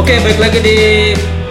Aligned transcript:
Oke, 0.00 0.16
balik 0.24 0.40
lagi 0.40 0.64
di 0.64 0.78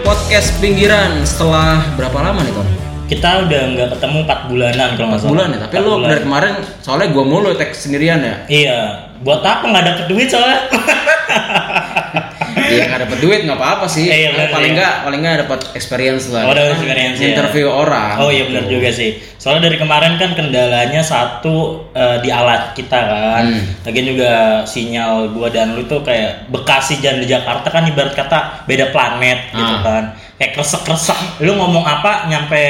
podcast 0.02 0.50
pinggiran 0.58 1.22
setelah 1.22 1.86
berapa 1.94 2.18
lama 2.18 2.42
nih 2.42 2.50
Ton? 2.50 2.66
Kita 3.06 3.46
udah 3.46 3.62
nggak 3.78 3.88
ketemu 3.94 4.26
4 4.26 4.50
bulanan 4.50 4.88
kalau 4.98 5.06
nggak 5.14 5.22
4 5.22 5.22
salah. 5.22 5.30
bulan 5.30 5.46
ya, 5.54 5.58
tapi 5.62 5.74
lu 5.78 5.86
bulan. 5.86 6.08
dari 6.10 6.20
kemarin 6.26 6.54
soalnya 6.82 7.08
gua 7.14 7.24
mulu 7.30 7.54
tag 7.54 7.70
sendirian 7.78 8.18
ya. 8.18 8.34
Iya, 8.50 8.78
buat 9.22 9.46
apa 9.46 9.70
nggak 9.70 9.84
dapet 9.86 10.04
duit 10.10 10.26
soalnya? 10.34 10.66
Iya 12.54 12.84
nggak 12.86 13.00
dapet 13.06 13.18
duit 13.18 13.40
nggak 13.42 13.58
apa-apa 13.58 13.86
sih. 13.86 14.06
Iya, 14.06 14.30
benar, 14.32 14.48
paling 14.50 14.72
iya. 14.72 14.78
nggak 14.78 14.94
paling 15.02 15.20
nggak 15.20 15.36
dapet 15.42 15.60
experience 15.74 16.24
lah. 16.30 16.42
Oh, 16.46 16.54
dapet 16.54 16.70
Kan 16.70 16.76
experience, 16.78 17.16
ya. 17.18 17.26
Interview 17.32 17.66
orang. 17.66 18.14
Oh 18.18 18.30
iya 18.30 18.44
benar 18.46 18.64
juga 18.66 18.88
sih. 18.90 19.10
Soalnya 19.36 19.72
dari 19.72 19.76
kemarin 19.76 20.14
kan 20.16 20.36
kendalanya 20.36 21.00
satu 21.00 21.88
eh, 21.90 22.20
di 22.20 22.28
alat 22.28 22.72
kita 22.72 22.98
kan. 23.00 23.44
Hmm. 23.48 23.64
Lagian 23.84 24.06
juga 24.12 24.32
sinyal 24.62 25.32
gua 25.32 25.48
dan 25.48 25.74
lu 25.74 25.84
tuh 25.84 26.00
kayak 26.00 26.46
Bekasi 26.48 27.00
dan 27.00 27.18
di 27.18 27.26
Jakarta 27.26 27.66
kan 27.66 27.84
ibarat 27.84 28.12
kata 28.12 28.64
beda 28.64 28.92
planet 28.92 29.50
gitu 29.50 29.74
Ah. 29.76 29.82
kan. 29.82 30.04
Kayak 30.36 30.56
kresek-kresek. 30.56 31.44
Lu 31.44 31.52
ngomong 31.52 31.84
apa 31.84 32.24
nyampe 32.26 32.62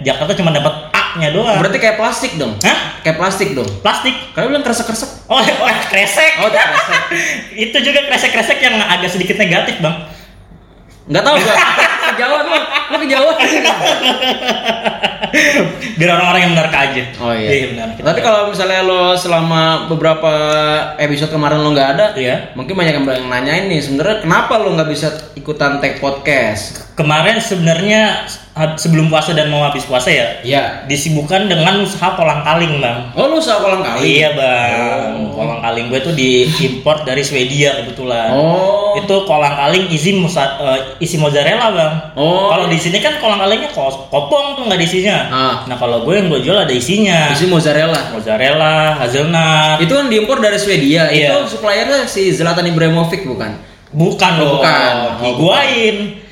Jakarta 0.00 0.30
cuma 0.34 0.50
dapat 0.50 0.89
A-nya 1.10 1.28
doang. 1.30 1.58
Berarti 1.58 1.78
kayak 1.78 1.96
plastik 1.96 2.32
dong. 2.36 2.54
Hah? 2.62 3.02
Kayak 3.02 3.16
plastik 3.18 3.48
dong. 3.52 3.66
Plastik. 3.80 4.14
Kalian 4.30 4.48
bilang 4.50 4.64
kresek-kresek. 4.64 5.10
Oh, 5.26 5.38
oh 5.64 5.70
kresek. 5.88 6.32
Oh, 6.38 6.48
kresek. 6.48 7.00
itu 7.66 7.76
juga 7.80 8.00
kresek-kresek 8.06 8.58
yang 8.58 8.78
agak 8.78 9.10
sedikit 9.10 9.34
negatif, 9.34 9.82
Bang. 9.82 10.06
Nggak 11.10 11.24
tahu 11.26 11.36
gua. 11.36 11.54
Kejauhan 12.10 12.44
lu. 12.44 12.58
Lu 12.90 12.96
kejauhan. 12.98 13.36
Biar 15.94 16.10
orang-orang 16.10 16.40
yang 16.42 16.52
menerka 16.54 16.78
aja. 16.90 17.02
Oh 17.18 17.30
iya. 17.30 17.70
benar. 17.70 17.88
Kita- 17.94 18.06
Tapi 18.06 18.20
kalau 18.20 18.40
misalnya 18.50 18.80
lo 18.82 19.14
selama 19.14 19.86
beberapa 19.86 20.32
episode 20.96 21.30
kemarin 21.30 21.60
lo 21.60 21.70
nggak 21.70 21.90
ada, 21.94 22.06
Iya. 22.14 22.54
mungkin 22.54 22.74
banyak 22.74 22.94
yang 22.98 23.06
nanyain 23.26 23.70
nih 23.70 23.78
sebenarnya 23.78 24.22
kenapa 24.22 24.58
lo 24.58 24.74
nggak 24.74 24.90
bisa 24.90 25.08
ikutan 25.34 25.78
tag 25.78 25.98
podcast? 25.98 26.94
Kemarin 26.98 27.38
sebenarnya 27.38 28.26
sebelum 28.52 29.06
puasa 29.06 29.30
dan 29.30 29.46
mau 29.46 29.62
habis 29.62 29.82
puasa 29.82 30.08
ya, 30.08 30.26
Iya. 30.42 30.84
disibukkan 30.84 31.46
dengan 31.46 31.80
usaha 31.80 32.12
kolang 32.12 32.42
kaling, 32.42 32.76
Bang. 32.76 33.14
Oh 33.14 33.24
lo 33.24 33.38
usaha 33.38 33.56
kolang 33.56 33.80
kali? 33.80 34.18
Iya, 34.18 34.34
Bang. 34.34 35.30
Kolang 35.30 35.60
kaling 35.60 35.86
gue 35.86 36.00
tuh 36.00 36.12
diimpor 36.12 37.00
dari 37.02 37.22
Swedia 37.22 37.78
kebetulan. 37.78 38.30
Oh. 38.30 38.92
Itu 38.94 39.22
kolang 39.22 39.54
kaling 39.54 39.86
isi 39.88 40.12
musa- 40.12 40.58
eh, 40.58 40.80
isi 40.98 41.16
mozzarella, 41.16 41.70
Bang. 41.70 41.94
Oh. 42.14 42.50
Kalau 42.50 42.66
di 42.66 42.76
sini 42.76 42.98
kan 42.98 43.16
kolang 43.16 43.38
kalingnya 43.38 43.70
kos- 43.70 44.08
kopong 44.08 44.54
tuh 44.54 44.66
nggak 44.66 44.76
ada 44.76 44.84
isinya. 44.84 45.16
Ah. 45.26 45.54
Nah, 45.64 45.76
kalau 45.76 46.02
gue 46.02 46.12
yang 46.12 46.26
gue 46.26 46.42
jual 46.42 46.58
ada 46.58 46.74
isinya. 46.74 47.30
Isi 47.30 47.46
mozzarella. 47.46 48.10
Mozzarella, 48.10 48.98
hazelnut. 48.98 49.78
Itu 49.78 49.94
kan 49.94 50.06
diimpor 50.06 50.38
dari 50.38 50.58
Swedia. 50.58 51.06
Iya. 51.08 51.38
Itu 51.38 51.56
suppliernya 51.56 52.02
si 52.04 52.28
Zlatan 52.30 52.66
Ibrahimovic 52.66 53.22
bukan? 53.22 53.56
Bukan 53.90 54.32
Oh, 54.36 54.42
loh. 54.42 54.50
bukan. 54.58 54.92
Oh, 55.18 55.34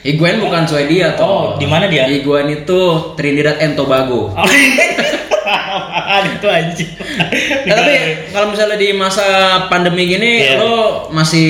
Higuain 0.06 0.38
bukan 0.38 0.62
Swedia 0.64 1.18
tuh. 1.18 1.24
Oh, 1.26 1.44
di 1.58 1.66
mana 1.66 1.90
dia? 1.90 2.06
Higuain 2.06 2.46
itu 2.50 2.80
Trinidad 3.18 3.58
and 3.58 3.74
Tobago. 3.74 4.30
Oh, 6.08 6.24
itu 6.24 6.44
anjing. 6.48 6.88
Nah, 7.68 7.74
tapi 7.76 7.94
kalau 8.32 8.52
misalnya 8.52 8.76
di 8.80 8.92
masa 8.96 9.24
pandemi 9.68 10.08
gini 10.08 10.44
Iya. 10.44 10.60
lo 10.60 11.08
masih 11.12 11.48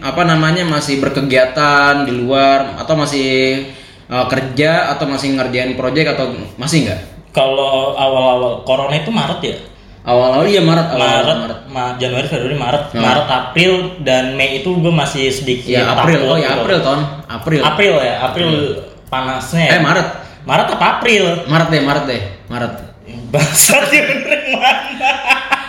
apa 0.00 0.24
namanya 0.24 0.64
masih 0.64 1.00
berkegiatan 1.00 2.04
di 2.08 2.12
luar 2.16 2.76
atau 2.80 2.96
masih 2.96 3.64
uh, 4.08 4.24
kerja 4.28 4.92
atau 4.96 5.04
masih 5.08 5.36
ngerjain 5.36 5.72
proyek 5.76 6.16
atau 6.16 6.32
masih 6.56 6.88
nggak? 6.88 7.00
Kalau 7.32 7.96
awal-awal 7.96 8.64
corona 8.64 8.96
itu 8.96 9.08
Maret 9.12 9.40
ya? 9.44 9.56
Awal-awal 10.00 10.44
iya 10.44 10.60
Maret, 10.60 10.86
awal 10.90 10.96
Maret, 10.98 11.38
Maret. 11.38 11.60
Ma- 11.68 11.94
Januari, 11.94 12.24
Februari, 12.24 12.56
Maret, 12.56 12.82
Hmm. 12.90 13.00
Maret, 13.00 13.26
April 13.28 13.72
dan 14.00 14.32
Mei 14.32 14.58
itu 14.58 14.72
gue 14.72 14.88
masih 14.90 15.28
sedikit 15.28 15.68
Ya 15.70 15.84
April, 15.86 16.18
takut 16.18 16.30
oh 16.30 16.36
ya. 16.36 16.48
April 16.54 16.78
tahun, 16.80 17.00
April. 17.26 17.60
April 17.62 17.92
ya, 17.98 18.14
April 18.22 18.48
panasnya. 19.06 19.60
ya. 19.62 19.70
Eh 19.70 19.80
Maret, 19.80 20.08
Maret 20.42 20.66
apa 20.70 20.84
April? 20.96 21.24
Maret 21.44 21.68
deh, 21.68 21.82
Maret 21.82 22.04
deh, 22.06 22.20
Maret. 22.46 22.72
Bener 23.30 23.46
yang 23.92 24.08
mana? 24.54 24.72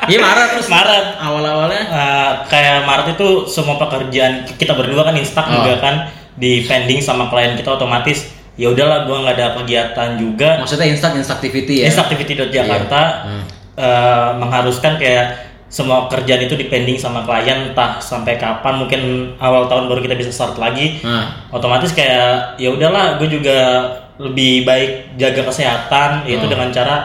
Iya 0.03 0.17
Maret 0.19 0.47
terus. 0.51 0.67
Maret. 0.67 1.05
Awal-awalnya. 1.19 1.83
Eh, 1.83 2.31
kayak 2.47 2.85
Maret 2.85 3.07
itu 3.13 3.27
semua 3.45 3.77
pekerjaan 3.77 4.33
kita 4.51 4.73
berdua 4.73 5.03
kan 5.03 5.13
instak 5.13 5.45
Oh. 5.45 5.59
juga 5.59 5.77
kan 5.77 5.95
di 6.33 6.63
pending 6.63 6.97
sama 6.97 7.27
klien 7.27 7.53
kita 7.53 7.69
otomatis 7.71 8.25
ya 8.53 8.67
udahlah 8.67 9.03
gua 9.03 9.21
nggak 9.21 9.35
ada 9.35 9.47
kegiatan 9.57 10.09
juga 10.15 10.57
Maksudnya 10.57 10.87
instant 10.87 11.13
instaktivity 11.15 11.81
ya. 11.81 11.85
Instaktivity.jakarta 11.87 13.01
Hmm. 13.23 13.43
Eh, 13.73 14.29
mengharuskan 14.35 14.95
kayak 14.95 15.25
semua 15.67 16.05
kerjaan 16.05 16.41
itu 16.41 16.53
dipending 16.53 16.95
sama 16.95 17.23
klien 17.23 17.71
entah 17.71 17.95
sampai 17.97 18.35
kapan 18.35 18.75
mungkin 18.75 19.01
awal 19.37 19.65
tahun 19.65 19.87
baru 19.87 20.01
kita 20.01 20.15
bisa 20.15 20.27
start 20.29 20.55
lagi 20.55 20.99
Nah, 20.99 21.47
otomatis 21.49 21.91
kayak 21.91 22.55
ya 22.57 22.69
udahlah 22.69 23.15
gue 23.15 23.31
juga 23.31 23.57
lebih 24.17 24.63
baik 24.63 25.15
jaga 25.15 25.41
kesehatan 25.43 26.25
yaitu 26.25 26.43
Hmm. 26.43 26.51
dengan 26.51 26.69
cara 26.69 26.95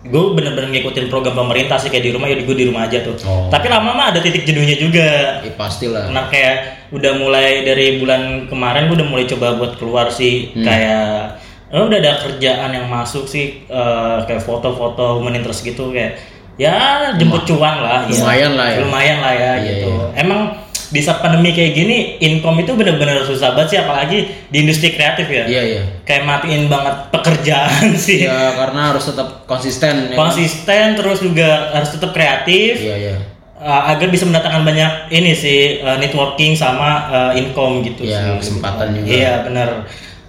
gue 0.00 0.24
bener-bener 0.32 0.70
ngikutin 0.70 1.10
program 1.10 1.34
pemerintah 1.34 1.74
sih 1.74 1.90
kayak 1.90 2.00
di 2.00 2.12
rumah 2.12 2.24
ya 2.24 2.38
gue 2.38 2.54
di 2.54 2.64
rumah 2.64 2.86
aja 2.86 3.02
tuh 3.02 3.18
Oh. 3.20 3.50
tapi 3.50 3.66
lama-lama 3.66 4.14
ada 4.14 4.22
titik 4.22 4.46
jenuhnya 4.46 4.78
juga 4.78 5.42
ya 5.42 5.52
pastilah. 5.52 6.06
Nah 6.08 6.30
kayak 6.30 6.86
udah 6.88 7.18
mulai 7.18 7.66
dari 7.66 7.98
bulan 7.98 8.46
kemarin 8.46 8.86
gue 8.86 8.94
udah 8.94 9.08
mulai 9.08 9.26
coba 9.26 9.58
buat 9.58 9.74
keluar 9.74 10.06
sih 10.08 10.54
Hmm. 10.54 10.62
kayak 10.62 11.37
oh, 11.70 11.84
udah 11.84 11.98
ada 11.98 12.12
kerjaan 12.18 12.70
yang 12.70 12.86
masuk 12.86 13.24
sih 13.24 13.64
eh, 13.64 14.16
kayak 14.22 14.40
foto-foto 14.40 15.18
human 15.18 15.34
interest 15.34 15.62
gitu 15.62 15.88
kayak 15.88 16.16
ya 16.54 16.74
jemput 17.14 17.44
cuan 17.44 17.78
lah 17.78 18.02
ya. 18.02 18.12
Lumayan 18.12 18.52
lah 18.52 18.66
ya. 18.68 18.78
lumayan 18.82 19.18
lah 19.18 19.32
ya 19.32 19.52
Iya, 19.54 19.66
gitu 19.78 19.90
iya. 19.90 20.06
emang 20.18 20.40
di 20.88 20.98
saat 20.98 21.20
pandemi 21.20 21.52
kayak 21.52 21.76
gini 21.76 21.96
income 22.18 22.58
itu 22.58 22.72
bener-bener 22.72 23.20
susah 23.20 23.52
banget 23.52 23.68
sih 23.68 23.78
apalagi 23.78 24.18
di 24.48 24.56
industri 24.58 24.90
kreatif 24.90 25.28
ya 25.28 25.44
Iya 25.44 25.62
iya. 25.62 25.82
kayak 26.02 26.24
matiin 26.24 26.66
banget 26.66 27.12
pekerjaan 27.12 27.92
sih 28.08 28.24
Ya 28.24 28.56
karena 28.56 28.90
harus 28.90 29.04
tetap 29.04 29.44
konsisten. 29.44 30.10
ya. 30.10 30.16
konsisten 30.16 30.84
terus 30.94 31.20
juga 31.20 31.70
harus 31.70 31.92
tetap 31.92 32.10
kreatif 32.10 32.80
Iya 32.80 32.96
iya. 32.96 33.14
uh, 33.54 33.92
agar 33.92 34.08
bisa 34.08 34.24
mendatangkan 34.24 34.64
banyak 34.64 34.92
ini 35.12 35.30
sih 35.30 35.60
uh, 35.78 35.94
networking 35.94 36.56
sama 36.56 36.88
uh, 37.06 37.32
income 37.32 37.84
gitu 37.84 38.02
Iya, 38.02 38.34
sih. 38.34 38.48
kesempatan 38.48 38.96
juga. 38.96 39.06
Iya 39.06 39.32
benar. 39.44 39.68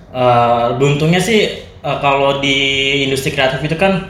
Uh, 0.10 0.74
beruntungnya 0.82 1.22
sih 1.22 1.54
uh, 1.80 2.02
kalau 2.02 2.42
di 2.42 2.58
industri 3.06 3.30
kreatif 3.30 3.62
itu 3.62 3.78
kan 3.78 4.10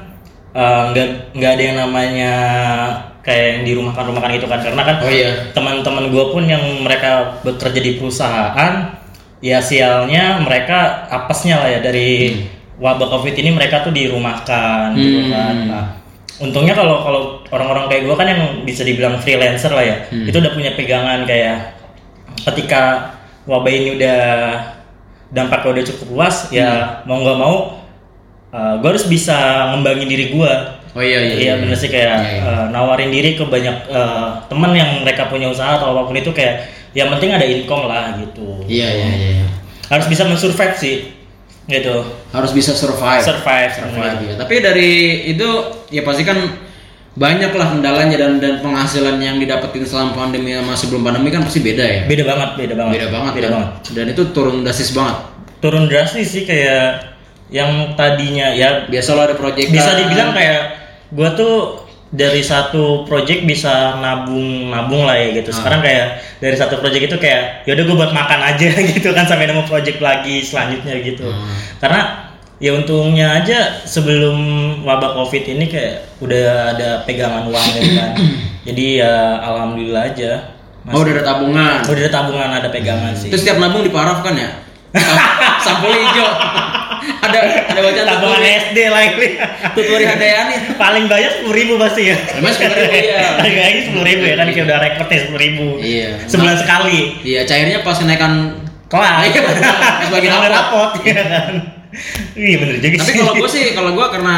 uh, 0.56 0.96
nggak 0.96 1.36
nggak 1.36 1.52
ada 1.54 1.64
yang 1.64 1.78
namanya 1.78 2.34
kayak 3.20 3.46
yang 3.52 3.64
di 3.68 3.74
rumah 3.76 3.92
kan 3.92 4.08
rumah 4.08 4.24
kan 4.24 4.32
gitu 4.32 4.48
kan 4.48 4.64
karena 4.64 4.80
kan 4.80 4.96
Oh 5.04 5.12
iya. 5.12 5.52
teman-teman 5.52 6.08
gue 6.08 6.26
pun 6.32 6.48
yang 6.48 6.64
mereka 6.80 7.44
bekerja 7.44 7.84
di 7.84 8.00
perusahaan 8.00 8.96
ya 9.40 9.60
sialnya 9.60 10.40
mereka 10.40 11.04
apesnya 11.12 11.60
lah 11.60 11.68
ya 11.68 11.80
dari 11.84 12.40
wabah 12.80 13.12
covid 13.12 13.36
ini 13.36 13.52
mereka 13.52 13.84
tuh 13.84 13.92
dirumahkan 13.92 14.96
gitu 14.96 15.20
Hmm. 15.20 15.32
kan 15.36 15.56
nah, 15.68 15.86
untungnya 16.40 16.72
kalau 16.72 17.04
kalau 17.04 17.22
orang-orang 17.52 17.92
kayak 17.92 18.08
gue 18.08 18.16
kan 18.16 18.28
yang 18.28 18.42
bisa 18.64 18.88
dibilang 18.88 19.20
freelancer 19.20 19.76
lah 19.76 19.84
ya 19.84 20.08
Hmm. 20.08 20.32
itu 20.32 20.40
udah 20.40 20.56
punya 20.56 20.72
pegangan 20.80 21.28
kayak 21.28 21.76
ketika 22.48 23.12
wabah 23.44 23.68
ini 23.68 24.00
udah 24.00 24.20
dampaknya 25.30 25.70
udah 25.78 25.86
cukup 25.94 26.08
luas 26.12 26.36
Hmm. 26.50 26.58
ya 26.58 26.70
mau 27.06 27.22
nggak 27.22 27.38
mau 27.38 27.56
gue 28.50 28.90
harus 28.90 29.06
bisa 29.06 29.38
ngembangin 29.72 30.10
diri 30.10 30.34
gue 30.34 30.52
Oh 30.90 31.06
iya 31.06 31.22
iya. 31.22 31.34
Iya 31.38 31.54
bener 31.62 31.78
sih 31.78 31.86
kayak 31.86 32.18
Iya, 32.18 32.32
iya. 32.34 32.42
eh, 32.50 32.66
nawarin 32.74 33.14
diri 33.14 33.38
ke 33.38 33.46
banyak 33.46 33.78
eh, 33.88 34.28
teman 34.50 34.74
yang 34.74 35.06
mereka 35.06 35.30
punya 35.30 35.46
usaha 35.46 35.78
atau 35.78 35.94
apa 35.94 36.10
pun 36.10 36.18
itu 36.18 36.34
kayak 36.34 36.66
yang 36.98 37.14
penting 37.14 37.30
ada 37.30 37.46
income 37.46 37.86
lah 37.86 38.18
gitu. 38.18 38.66
Iya 38.66 38.90
iya 38.90 39.10
iya. 39.14 39.46
Harus 39.86 40.10
bisa 40.10 40.26
mensurvive 40.26 40.74
sih 40.74 41.14
gitu. 41.70 41.94
Harus 42.34 42.50
bisa 42.50 42.74
survive. 42.74 43.22
Survive. 43.22 43.70
Survive, 43.70 44.18
iya. 44.26 44.34
Tapi 44.34 44.54
dari 44.66 44.90
itu 45.30 45.46
ya 45.94 46.02
pasti 46.02 46.26
kan 46.26 46.42
banyak 47.18 47.52
lah 47.58 47.68
kendalanya 47.74 48.16
dan 48.22 48.38
dan 48.38 48.62
penghasilan 48.62 49.18
yang 49.18 49.42
didapetin 49.42 49.82
selama 49.84 50.14
pandemi 50.14 50.54
sama 50.54 50.74
sebelum 50.78 51.02
pandemi 51.02 51.34
kan 51.34 51.42
pasti 51.42 51.60
beda 51.66 51.84
ya. 51.84 52.02
Beda 52.06 52.24
banget, 52.28 52.50
beda 52.56 52.74
banget. 52.78 52.94
Beda 52.94 53.08
banget. 53.10 53.32
Beda 53.34 53.48
kan? 53.50 53.54
banget. 53.58 53.70
Dan 53.98 54.06
itu 54.14 54.24
turun 54.30 54.56
drastis 54.62 54.92
banget. 54.94 55.18
Turun 55.60 55.86
drastis 55.90 56.28
sih 56.30 56.44
kayak 56.46 57.18
yang 57.50 57.98
tadinya 57.98 58.54
ya 58.54 58.86
Biasa 58.86 59.18
lo 59.18 59.26
ada 59.26 59.34
project 59.34 59.74
bisa 59.74 59.98
dibilang 59.98 60.38
kayak 60.38 60.62
gua 61.10 61.34
tuh 61.34 61.82
dari 62.10 62.42
satu 62.42 63.06
project 63.06 63.46
bisa 63.46 63.98
nabung 64.02 64.70
nabung 64.70 65.06
lah 65.06 65.18
ya 65.18 65.42
gitu. 65.42 65.50
Sekarang 65.54 65.82
kayak 65.82 66.22
dari 66.42 66.58
satu 66.58 66.78
project 66.82 67.10
itu 67.10 67.18
kayak 67.22 67.66
ya 67.70 67.78
udah 67.78 67.86
gue 67.86 67.98
buat 67.98 68.14
makan 68.14 68.40
aja 68.54 68.70
gitu 68.98 69.14
kan 69.14 69.30
sampai 69.30 69.46
nemu 69.46 69.66
project 69.70 70.02
lagi 70.02 70.42
selanjutnya 70.42 70.94
gitu. 71.06 71.26
Hmm. 71.30 71.58
Karena 71.78 72.29
ya 72.60 72.76
untungnya 72.76 73.40
aja 73.40 73.88
sebelum 73.88 74.38
wabah 74.84 75.16
covid 75.16 75.48
ini 75.48 75.66
kayak 75.72 76.20
udah 76.20 76.76
ada 76.76 76.90
pegangan 77.08 77.48
uang 77.48 77.68
gitu 77.80 77.92
kan. 77.96 78.12
Jadi 78.68 79.00
ya 79.00 79.40
alhamdulillah 79.40 80.04
aja. 80.12 80.32
Oh 80.92 81.00
udah 81.02 81.14
ada 81.16 81.24
tabungan. 81.24 81.80
Udah 81.88 82.02
ada 82.04 82.12
tabungan 82.12 82.50
ada 82.52 82.70
pegangan 82.70 83.16
sih. 83.16 83.32
Terus 83.32 83.48
setiap 83.48 83.64
nabung 83.64 83.82
diparaf 83.82 84.20
kan 84.22 84.36
ya? 84.36 84.52
Sampul 85.66 85.96
hijau. 85.96 86.30
ada 87.00 87.40
ada 87.72 87.80
bacaan 87.80 88.08
tabungan 88.12 88.42
SD 88.44 88.78
lah 88.92 89.02
ini. 89.08 89.30
tuturi 89.72 90.04
handayani. 90.04 90.76
Paling 90.76 91.08
banyak 91.08 91.32
sepuluh 91.40 91.56
ribu 91.56 91.74
pasti 91.80 92.12
ya. 92.12 92.18
Emang 92.36 92.52
10.000, 92.52 92.92
iya. 92.92 93.20
Harganya 93.40 93.82
sepuluh 93.88 94.06
ribu 94.06 94.24
ya 94.28 94.36
kan 94.36 94.48
kita 94.52 94.68
udah 94.68 94.80
rekrutnya 94.84 95.18
sepuluh 95.24 95.40
ribu. 95.40 95.68
Iya. 95.80 96.10
Sebulan 96.28 96.58
sekali. 96.60 97.00
Iya, 97.24 97.48
cairnya 97.48 97.80
pas 97.88 97.96
kenaikan 97.96 98.60
kelas 98.92 99.16
Iya, 99.32 99.42
sebagai 100.12 100.28
rapot 100.28 100.92
ya 101.06 101.24
kan 101.24 101.79
iya 102.36 102.56
bener 102.58 102.76
juga 102.78 102.96
Tapi 103.00 103.14
kalau 103.16 103.34
gue 103.34 103.50
sih, 103.50 103.64
kalau 103.74 103.92
gue 103.92 104.06
karena 104.10 104.38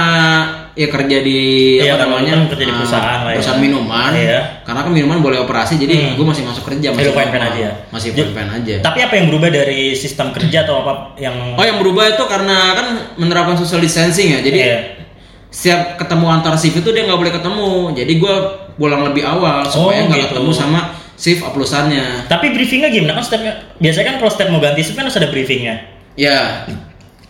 ya 0.71 0.88
kerja 0.88 1.18
di 1.19 1.39
Iya, 1.77 1.94
apa 1.94 2.07
namanya 2.07 2.31
kan 2.33 2.42
kerja 2.48 2.63
di 2.63 2.71
ah, 2.71 2.77
perusahaan 2.77 3.19
lah 3.21 3.31
ya. 3.31 3.36
perusahaan 3.36 3.59
minuman. 3.59 4.12
Iya. 4.15 4.39
Karena 4.63 4.80
kan 4.81 4.92
minuman 4.92 5.19
boleh 5.19 5.39
operasi, 5.39 5.75
jadi 5.75 5.92
Hmm. 5.94 6.13
gue 6.15 6.25
masih 6.25 6.44
masuk 6.44 6.63
kerja 6.65 6.88
masih 6.89 7.06
lu 7.06 7.13
fine-fine 7.13 7.45
aja 7.45 7.59
ya? 7.59 7.74
Masih 7.89 8.09
fine 8.12 8.31
fine 8.31 8.51
aja. 8.53 8.75
tapi 8.81 9.00
apa 9.01 9.13
yang 9.13 9.25
berubah 9.27 9.50
dari 9.50 9.92
sistem 9.94 10.31
kerja 10.31 10.63
atau 10.63 10.80
apa 10.80 10.92
yang 11.18 11.36
Oh 11.53 11.63
yang 11.63 11.75
berubah 11.77 12.07
itu 12.09 12.24
karena 12.25 12.57
kan 12.71 12.88
menerapkan 13.15 13.56
social 13.56 13.80
distancing 13.80 14.31
ya. 14.31 14.39
Jadi 14.39 14.57
Iya. 14.57 14.80
setiap 15.48 16.00
ketemu 16.00 16.25
antar 16.30 16.56
shift 16.56 16.77
itu 16.77 16.89
dia 16.89 17.03
nggak 17.03 17.19
boleh 17.19 17.33
ketemu. 17.33 17.69
Jadi 17.94 18.13
gue 18.15 18.36
pulang 18.74 19.03
lebih 19.03 19.21
awal 19.21 19.68
supaya 19.68 20.01
Oh, 20.01 20.07
nggak 20.07 20.19
gitu. 20.21 20.30
ketemu 20.33 20.51
sama 20.51 20.80
shift 21.13 21.44
oplusannya. 21.44 22.25
tapi 22.25 22.50
briefingnya 22.50 22.89
gimana 22.89 23.13
kan 23.13 23.21
setiap 23.21 23.44
biasanya 23.77 24.06
kan 24.07 24.15
kalau 24.18 24.31
setiap 24.31 24.50
mau 24.50 24.57
ganti 24.57 24.81
shift 24.81 24.95
kan 24.95 25.06
harus 25.06 25.13
ada 25.15 25.27
briefingnya 25.27 25.75
Ya, 26.12 26.65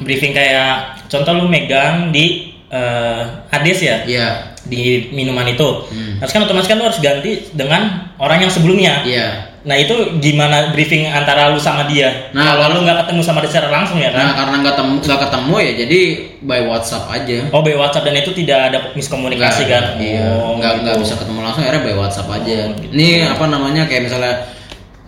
briefing 0.01 0.31
kayak 0.31 0.71
contoh 1.05 1.33
lu 1.35 1.45
megang 1.45 2.09
di 2.09 2.51
eh, 2.67 3.21
Hades 3.47 3.79
ya 3.79 3.97
iya, 4.03 4.27
di 4.61 5.09
minuman 5.09 5.43
itu 5.45 5.67
Hmm. 5.87 6.17
harus 6.17 6.31
kan 6.31 6.41
otomatis 6.41 6.65
kan 6.65 6.77
lu 6.77 6.85
harus 6.85 6.99
ganti 6.99 7.51
dengan 7.51 7.81
orang 8.15 8.39
yang 8.39 8.49
sebelumnya 8.49 9.03
iya. 9.03 9.27
nah 9.61 9.75
itu 9.75 9.91
gimana 10.17 10.71
briefing 10.71 11.05
antara 11.05 11.49
lu 11.49 11.57
sama 11.57 11.85
dia 11.85 12.31
Nah, 12.31 12.55
kalau 12.55 12.73
lu 12.73 12.79
nggak 12.81 13.05
ketemu 13.05 13.21
sama 13.21 13.41
dia 13.41 13.51
secara 13.51 13.69
langsung 13.69 13.97
ya 13.97 14.09
Nah 14.09 14.31
kan 14.31 14.41
karena 14.41 14.55
nggak 14.57 14.73
ketemu 14.73 14.93
nggak 15.03 15.21
ketemu 15.21 15.53
ya 15.57 15.71
jadi 15.77 15.99
by 16.41 16.61
WhatsApp 16.63 17.03
aja. 17.11 17.37
oh 17.49 17.61
by 17.61 17.75
WhatsApp 17.75 18.05
dan 18.07 18.15
itu 18.17 18.31
tidak 18.33 18.59
ada 18.67 18.77
miskomunikasi 18.95 19.63
kan 19.67 19.83
Iya, 19.99 20.25
oh, 20.39 20.55
nggak 20.57 20.73
nggak 20.81 20.95
gitu. 20.95 21.03
bisa 21.03 21.13
ketemu 21.19 21.39
langsung 21.41 21.61
akhirnya 21.61 21.83
by 21.83 21.95
WhatsApp 21.95 22.27
aja. 22.31 22.57
Oh, 22.63 22.73
gitu. 22.73 22.93
Ini 22.95 23.07
apa 23.27 23.45
namanya 23.45 23.83
kayak 23.85 24.03
misalnya 24.07 24.33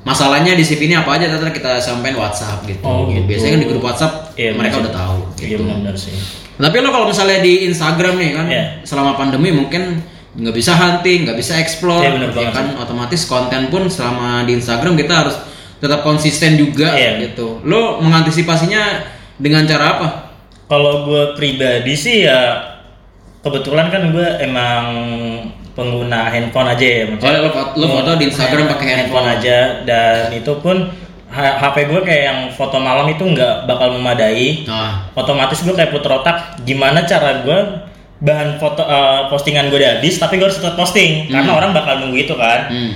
masalahnya 0.03 0.51
di 0.51 0.61
CV 0.61 0.85
ini 0.85 0.95
apa 0.95 1.15
aja 1.15 1.31
ternyata 1.31 1.49
kita 1.49 1.71
sampein 1.79 2.13
WhatsApp 2.13 2.59
gitu. 2.67 2.83
Oh, 2.83 3.07
gitu. 3.07 3.23
Biasanya 3.23 3.51
kan 3.55 3.61
di 3.63 3.69
grup 3.69 3.83
WhatsApp 3.83 4.13
Iya, 4.33 4.51
mereka 4.53 4.79
udah 4.79 4.93
tahu. 4.93 5.17
iya 5.37 5.47
Gitu. 5.53 5.63
benar 5.63 5.95
sih 5.95 6.15
Tapi 6.53 6.77
lo 6.79 6.89
kalau 6.89 7.05
misalnya 7.05 7.39
di 7.39 7.65
Instagram 7.65 8.13
nih 8.15 8.31
kan 8.31 8.45
Iya. 8.45 8.65
selama 8.83 9.13
pandemi 9.13 9.49
mungkin 9.49 10.01
nggak 10.33 10.51
bisa 10.51 10.73
hunting, 10.73 11.25
nggak 11.25 11.35
bisa 11.35 11.53
explore, 11.55 12.01
Iya, 12.01 12.13
benar 12.15 12.29
ya 12.31 12.49
kan 12.49 12.65
otomatis 12.75 13.21
konten 13.23 13.67
pun 13.67 13.85
selama 13.85 14.41
di 14.43 14.53
Instagram 14.55 14.93
kita 14.95 15.13
harus 15.15 15.35
tetap 15.77 16.01
konsisten 16.01 16.55
juga 16.55 16.93
Iya. 16.93 17.21
gitu. 17.23 17.61
Lo 17.61 17.97
mengantisipasinya 17.99 19.01
dengan 19.35 19.63
cara 19.63 19.85
apa? 19.91 20.07
Kalau 20.65 21.03
gue 21.03 21.33
pribadi 21.33 21.93
sih 21.93 22.23
ya 22.23 22.69
kebetulan 23.39 23.89
kan 23.89 24.09
gue 24.09 24.27
emang 24.39 24.85
pengguna 25.71 26.29
handphone 26.29 26.69
aja 26.71 26.85
ya. 26.85 27.03
maksudnya. 27.07 27.29
Oh, 27.31 27.43
lo 27.43 27.49
foto- 27.51 27.73
lo 27.75 27.87
foto 27.91 28.09
di 28.15 28.23
Instagram 28.25 28.65
pakai 28.69 28.87
handphone. 28.95 29.27
aja 29.27 29.57
dan 29.83 30.29
itu 30.31 30.53
pun 30.55 30.85
HP 31.33 31.89
gue 31.89 32.01
kayak 32.01 32.23
yang 32.23 32.39
foto 32.49 32.77
malam 32.77 33.09
itu 33.09 33.23
nggak 33.23 33.65
bakal 33.65 33.89
memadai. 33.91 34.63
Nah, 34.63 35.09
Otomatis 35.13 35.59
gue 35.59 35.73
kayak 35.73 35.89
puter 35.89 36.13
otak 36.13 36.37
gimana 36.61 37.01
cara 37.03 37.41
gue 37.41 37.59
bahan 38.19 38.55
foto 38.55 38.79
eh, 38.79 39.21
postingan 39.27 39.67
gue 39.67 39.77
udah 39.77 39.97
habis 39.97 40.15
tapi 40.15 40.37
gue 40.37 40.45
harus 40.45 40.55
tetap 40.55 40.73
posting 40.73 41.27
karena 41.27 41.51
orang 41.51 41.71
bakal 41.71 41.97
nunggu 41.99 42.21
itu 42.21 42.33
kan. 42.33 42.69
hmm. 42.69 42.93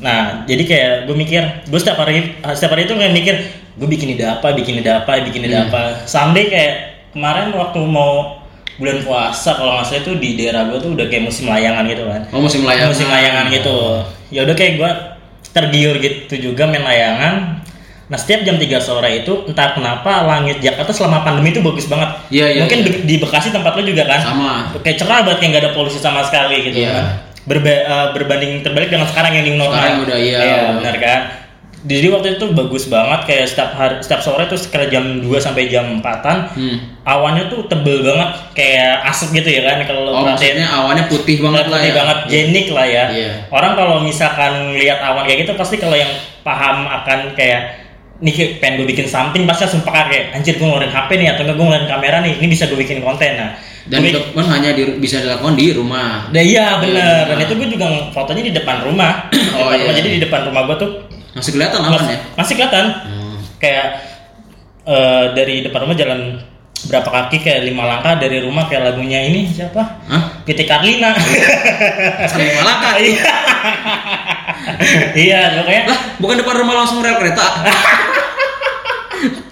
Nah, 0.00 0.20
jadi 0.46 0.62
kayak 0.64 0.92
gue 1.04 1.12
mikir, 1.14 1.42
gue 1.68 1.76
setiap 1.76 2.00
hari 2.00 2.32
setiap 2.48 2.72
hari 2.72 2.88
itu 2.88 2.96
kayak 2.96 3.12
mikir, 3.12 3.34
gue 3.76 3.84
bikin 3.86 4.08
ide 4.10 4.24
apa, 4.24 4.56
bikin 4.56 4.80
ide 4.80 4.88
apa, 4.88 5.20
bikin 5.20 5.44
ide 5.44 5.52
Hmm. 5.52 5.68
apa. 5.68 6.08
Someday 6.08 6.48
kayak 6.48 6.74
kemarin 7.12 7.52
waktu 7.52 7.84
mau 7.84 8.40
bulan 8.80 9.04
puasa 9.04 9.52
kalau 9.52 9.76
nggak 9.76 9.84
salah 9.84 10.00
itu 10.00 10.12
di 10.16 10.40
daerah 10.40 10.72
gue 10.72 10.80
tuh 10.80 10.96
udah 10.96 11.04
kayak 11.04 11.28
musim 11.28 11.44
layangan 11.44 11.84
gitu 11.84 12.08
kan. 12.08 12.22
Oh 12.32 12.40
musim 12.40 12.64
layangan. 12.64 12.88
Musim 12.88 13.12
layangan 13.12 13.44
gitu. 13.52 13.76
Ya 14.32 14.40
udah 14.48 14.56
kayak 14.56 14.72
gue 14.80 14.90
tergiur 15.52 15.94
gitu 15.98 16.34
juga 16.40 16.64
main 16.64 16.80
layangan. 16.80 17.59
Nah 18.10 18.18
setiap 18.18 18.42
jam 18.42 18.58
3 18.58 18.66
sore 18.76 19.22
itu 19.22 19.46
entah 19.46 19.70
kenapa 19.70 20.26
langit 20.26 20.58
Jakarta 20.58 20.90
selama 20.90 21.22
pandemi 21.22 21.54
itu 21.54 21.62
bagus 21.62 21.86
banget. 21.86 22.10
Iya, 22.26 22.46
iya, 22.50 22.60
Mungkin 22.60 22.78
iya. 22.80 22.86
di- 22.90 23.02
di 23.06 23.14
Bekasi 23.16 23.48
tempat 23.48 23.70
lo 23.72 23.82
juga 23.82 24.02
kan? 24.04 24.18
Sama. 24.20 24.52
Kayak 24.76 24.98
cerah 24.98 25.18
banget 25.22 25.38
kayak 25.38 25.50
nggak 25.50 25.62
ada 25.62 25.72
polusi 25.72 25.96
sama 25.96 26.20
sekali 26.20 26.58
gitu 26.64 26.78
Iya. 26.80 26.90
kan. 26.90 27.04
Berba- 27.40 27.70
eh, 27.80 28.06
berbanding 28.12 28.60
terbalik 28.60 28.90
dengan 28.90 29.06
sekarang 29.06 29.32
yang 29.32 29.44
new 29.44 29.56
normal. 29.56 29.78
Sekarang 29.78 30.02
udah, 30.04 30.18
iya. 30.18 30.74
benar 30.74 30.96
kan. 30.98 31.20
Jadi 31.80 32.12
waktu 32.12 32.36
itu 32.36 32.44
bagus 32.52 32.84
banget 32.86 33.24
kayak 33.24 33.46
setiap 33.46 33.72
hari 33.72 33.94
setiap 33.98 34.20
sore 34.20 34.44
tuh 34.44 34.52
sekitar 34.54 34.92
jam 34.92 35.00
2 35.16 35.40
sampai 35.40 35.64
jam 35.64 35.96
4-an 35.96 36.52
Hmm. 36.52 36.76
awannya 37.00 37.48
tuh 37.48 37.64
tebel 37.64 38.04
banget 38.04 38.28
kayak 38.52 39.00
asap 39.08 39.40
gitu 39.40 39.48
ya 39.50 39.62
kan 39.64 39.88
kalau 39.88 40.12
Oh 40.12 40.20
maksudnya 40.20 40.68
awannya 40.68 41.08
putih 41.08 41.40
banget 41.40 41.72
lah 41.72 41.80
Putih 41.80 41.88
ya. 41.88 41.96
banget 41.96 42.18
jenik 42.28 42.66
lah 42.68 42.84
ya. 42.84 43.04
Iya. 43.08 43.32
Orang 43.48 43.72
kalau 43.74 43.96
misalkan 43.98 44.76
lihat 44.76 45.00
awan 45.00 45.24
kayak 45.24 45.48
gitu 45.48 45.56
pasti 45.56 45.80
kalau 45.80 45.96
yang 45.96 46.12
paham 46.42 46.84
akan 46.84 47.32
kayak 47.32 47.79
nih 48.20 48.32
pengen 48.56 48.74
gue 48.76 48.86
bikin 48.86 49.04
something 49.04 49.42
pasti 49.42 49.64
langsung 49.64 49.80
peka 49.80 50.02
kayak 50.06 50.24
anjir 50.32 50.54
gue 50.54 50.62
ngeluarin 50.62 50.88
HP 50.88 51.08
nih 51.14 51.28
atau 51.30 51.42
enggak 51.42 51.56
gue 51.56 51.64
ngeluarin 51.64 51.88
kamera 51.88 52.16
nih 52.20 52.32
ini 52.36 52.46
bisa 52.46 52.64
gue 52.64 52.76
bikin 52.76 53.00
konten 53.00 53.32
nah 53.34 53.50
Dan 53.82 54.04
Gue- 54.04 54.12
itu 54.12 54.20
pun 54.30 54.44
hanya 54.44 54.70
di- 54.70 55.00
bisa 55.00 55.18
dilakukan 55.18 55.56
di 55.56 55.72
rumah. 55.72 56.28
Nah, 56.28 56.38
iya 56.38 56.76
bener 56.78 57.26
dan 57.26 57.34
Iya. 57.34 57.48
itu 57.48 57.54
gue 57.56 57.68
juga 57.70 57.86
fotonya 58.10 58.44
di 58.44 58.52
depan 58.52 58.76
rumah. 58.80 59.26
Oh, 59.56 59.66
Depan 59.66 59.72
iya. 59.72 59.82
rumah, 59.82 59.94
Jadi 59.96 60.08
di 60.10 60.20
depan 60.20 60.40
rumah 60.44 60.62
gue 60.64 60.76
tuh 60.78 60.90
Masih 61.32 61.50
kelihatan 61.50 61.80
masih, 61.80 62.06
ya. 62.06 62.18
masih 62.34 62.52
kelihatan 62.54 62.84
Hmm. 63.02 63.36
kayak 63.56 63.86
eh, 64.84 65.24
dari 65.32 65.54
depan 65.62 65.80
rumah 65.80 65.96
jalan 65.96 66.20
berapa 66.82 67.08
kaki 67.08 67.36
kayak 67.38 67.60
lima 67.62 67.84
langkah 67.84 68.16
dari 68.16 68.40
rumah 68.40 68.64
kayak 68.64 68.84
lagunya 68.86 69.20
ini 69.22 69.44
siapa? 69.46 69.80
Hah? 70.06 70.22
Piti 70.42 70.64
Karlina. 70.64 71.12
Saling 72.30 72.52
malaka. 72.54 72.96
Iya. 72.96 73.32
iya, 75.24 75.40
pokoknya 75.56 75.82
Lah, 75.86 76.00
bukan 76.16 76.36
depan 76.36 76.54
rumah 76.58 76.74
langsung 76.78 77.00
rel 77.00 77.16
kereta. 77.16 77.44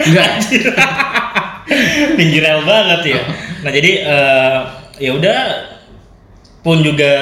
Enggak. 0.02 0.28
pinggir 2.18 2.40
rel 2.40 2.64
banget 2.64 3.16
ya. 3.16 3.20
Nah 3.64 3.70
jadi 3.70 3.90
eh, 4.04 4.56
ya 4.98 5.10
udah 5.14 5.38
pun 6.64 6.80
juga 6.82 7.14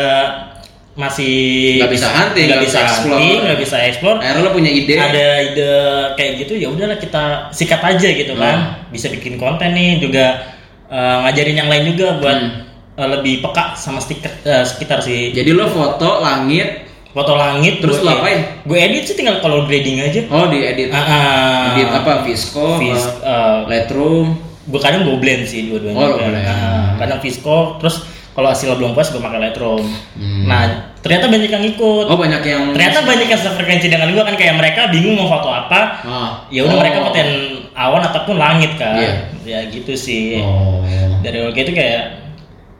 masih 0.96 1.76
Nggak 1.76 1.92
bisa 1.92 2.08
hunting, 2.08 2.46
nggak 2.48 2.62
bisa 2.64 2.78
hunting, 2.88 3.38
nggak 3.44 3.60
bisa 3.60 3.76
explore. 3.84 4.18
Akhirnya 4.22 4.48
lo 4.48 4.50
punya 4.56 4.72
ide. 4.72 4.96
Ada 4.96 5.26
ide 5.52 5.70
kayak 6.16 6.32
gitu 6.46 6.52
ya 6.56 6.72
udahlah 6.72 6.96
kita 6.96 7.52
sikat 7.52 7.80
aja 7.84 8.08
gitu 8.16 8.32
kan. 8.32 8.56
Hmm. 8.56 8.94
Bisa 8.94 9.12
bikin 9.12 9.36
konten 9.36 9.76
nih 9.76 10.00
juga 10.00 10.56
eh, 10.88 11.16
ngajarin 11.26 11.56
yang 11.60 11.68
lain 11.68 11.84
juga 11.92 12.16
buat 12.16 12.38
Hmm. 12.40 12.64
eh, 12.96 13.08
lebih 13.12 13.44
peka 13.44 13.76
sama 13.76 14.00
stiker 14.00 14.32
eh, 14.46 14.64
sekitar 14.64 15.04
sih. 15.04 15.36
Jadi 15.36 15.52
lo 15.52 15.68
foto 15.68 16.24
langit, 16.24 16.85
Foto 17.16 17.32
langit 17.32 17.80
Terus 17.80 18.04
lo 18.04 18.12
apain? 18.12 18.60
Gue 18.62 18.76
edit 18.76 19.02
sih 19.02 19.16
tinggal 19.16 19.40
kalau 19.40 19.64
grading 19.64 19.98
aja. 19.98 20.20
oh 20.28 20.46
diedit. 20.46 20.92
Ah, 20.92 21.00
ah. 21.00 21.64
Edit 21.72 21.88
apa? 21.88 22.20
Visco, 22.22 22.76
Vis- 22.76 23.16
eh, 23.18 23.58
Lightroom. 23.64 24.36
gue 24.66 24.76
kadang 24.76 25.00
gue 25.00 25.16
blend 25.16 25.46
sih 25.46 25.64
dua-duanya 25.64 25.96
Oh, 25.96 26.18
blend. 26.18 26.36
Nah, 26.36 26.98
kadang 26.98 27.18
Visco 27.18 27.78
terus 27.78 28.02
kalau 28.32 28.50
hasilnya 28.50 28.74
belum 28.74 28.92
puas 28.92 29.08
gue 29.08 29.16
pakai 29.16 29.38
Lightroom 29.40 29.78
Hmm. 30.12 30.44
nah 30.44 30.66
ternyata 30.98 31.30
banyak 31.30 31.48
yang 31.48 31.62
ikut 31.64 32.04
Oh 32.04 32.18
banyak 32.18 32.42
yang. 32.42 32.62
ternyata 32.70 32.98
banyak 33.00 33.28
yang 33.28 33.38
sefrekuensi 33.40 33.86
dengan 33.86 34.10
gue 34.10 34.18
kan 34.20 34.34
kayak 34.34 34.54
mereka 34.54 34.90
bingung 34.90 35.14
mau 35.14 35.30
foto 35.30 35.48
apa 35.48 35.80
Ah. 36.02 36.30
ya 36.48 36.60
udah 36.60 36.74
Oh. 36.74 36.80
mereka 36.82 36.98
fotoin 37.00 37.30
awan 37.72 38.02
ataupun 38.04 38.36
langit 38.36 38.74
kan 38.74 38.98
Iya. 38.98 39.12
ya 39.40 39.60
gitu 39.70 39.94
sih 39.94 40.42
Oh. 40.42 40.82
dari 41.22 41.38
waktu 41.40 41.62
itu 41.62 41.72
kayak 41.72 42.02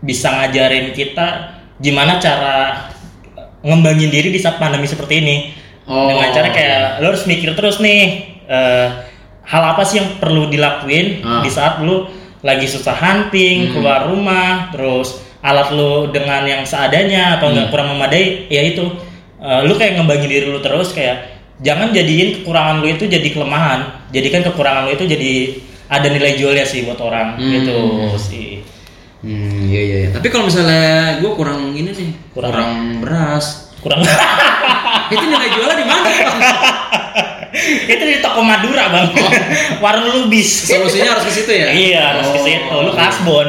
bisa 0.03 0.27
ngajarin 0.29 0.91
kita 0.91 1.55
gimana 1.79 2.19
cara 2.19 2.91
ngembangin 3.67 4.09
diri 4.09 4.31
di 4.31 4.39
saat 4.39 4.57
pandemi 4.57 4.87
seperti 4.87 5.15
ini 5.19 5.37
Oh. 5.85 6.07
dengan 6.07 6.31
cara 6.31 6.51
kayak 6.51 6.99
lo 6.99 7.11
harus 7.11 7.27
mikir 7.27 7.53
terus 7.53 7.79
nih 7.79 8.03
eh, 8.45 8.89
hal 9.45 9.63
apa 9.65 9.83
sih 9.83 9.99
yang 9.99 10.19
perlu 10.19 10.47
dilakuin 10.47 11.23
Ah. 11.23 11.39
di 11.39 11.49
saat 11.49 11.79
lu 11.79 12.11
lagi 12.41 12.65
susah 12.65 12.91
hunting 12.93 13.71
keluar 13.71 14.07
rumah 14.07 14.71
terus 14.71 15.15
alat 15.41 15.71
lu 15.71 16.11
dengan 16.11 16.43
yang 16.43 16.63
seadanya 16.63 17.39
atau 17.39 17.51
nggak 17.51 17.71
kurang 17.71 17.91
memadai 17.93 18.47
ya 18.49 18.63
itu 18.65 18.83
eh, 19.39 19.61
lu 19.63 19.75
kayak 19.75 19.95
ngembangin 19.97 20.27
diri 20.29 20.47
lu 20.47 20.59
terus 20.59 20.91
kayak 20.91 21.23
jangan 21.59 21.91
jadiin 21.91 22.29
kekurangan 22.37 22.79
lu 22.79 22.89
itu 22.89 23.07
jadi 23.07 23.29
kelemahan 23.29 23.81
jadikan 24.11 24.43
kekurangan 24.45 24.83
lu 24.85 24.93
itu 24.93 25.07
jadi 25.07 25.33
ada 25.87 26.07
nilai 26.09 26.35
jualnya 26.35 26.65
sih 26.65 26.83
buat 26.83 26.99
orang 26.99 27.39
Hmm. 27.39 27.51
gitu 27.53 27.79
sih 28.17 28.43
Hmm, 28.43 28.46
iya 29.67 29.81
iya. 29.83 29.97
iya. 30.01 30.11
Tapi 30.11 30.27
kalau 30.29 30.47
misalnya 30.47 30.87
gue 31.19 31.31
kurang 31.33 31.73
ini 31.73 31.91
nih, 31.91 32.11
Kurang- 32.31 32.53
kurang, 32.53 32.73
beras. 33.03 33.47
kurang 33.79 34.01
Itu 35.13 35.23
nilai 35.23 35.49
jualnya 35.51 35.77
di 35.77 35.87
mana? 35.87 36.09
Itu 37.87 38.03
di 38.05 38.19
toko 38.19 38.43
Madura 38.43 38.91
bang 38.91 39.09
warung 39.83 40.07
lubis 40.13 40.67
Solusinya 40.67 41.15
harus 41.15 41.25
ke 41.25 41.33
situ 41.33 41.51
ya? 41.51 41.69
iya 41.73 42.03
harus 42.13 42.29
ke 42.29 42.39
Oh. 42.39 42.45
situ 42.45 42.77
lu 42.77 42.93
kasbon 42.93 43.49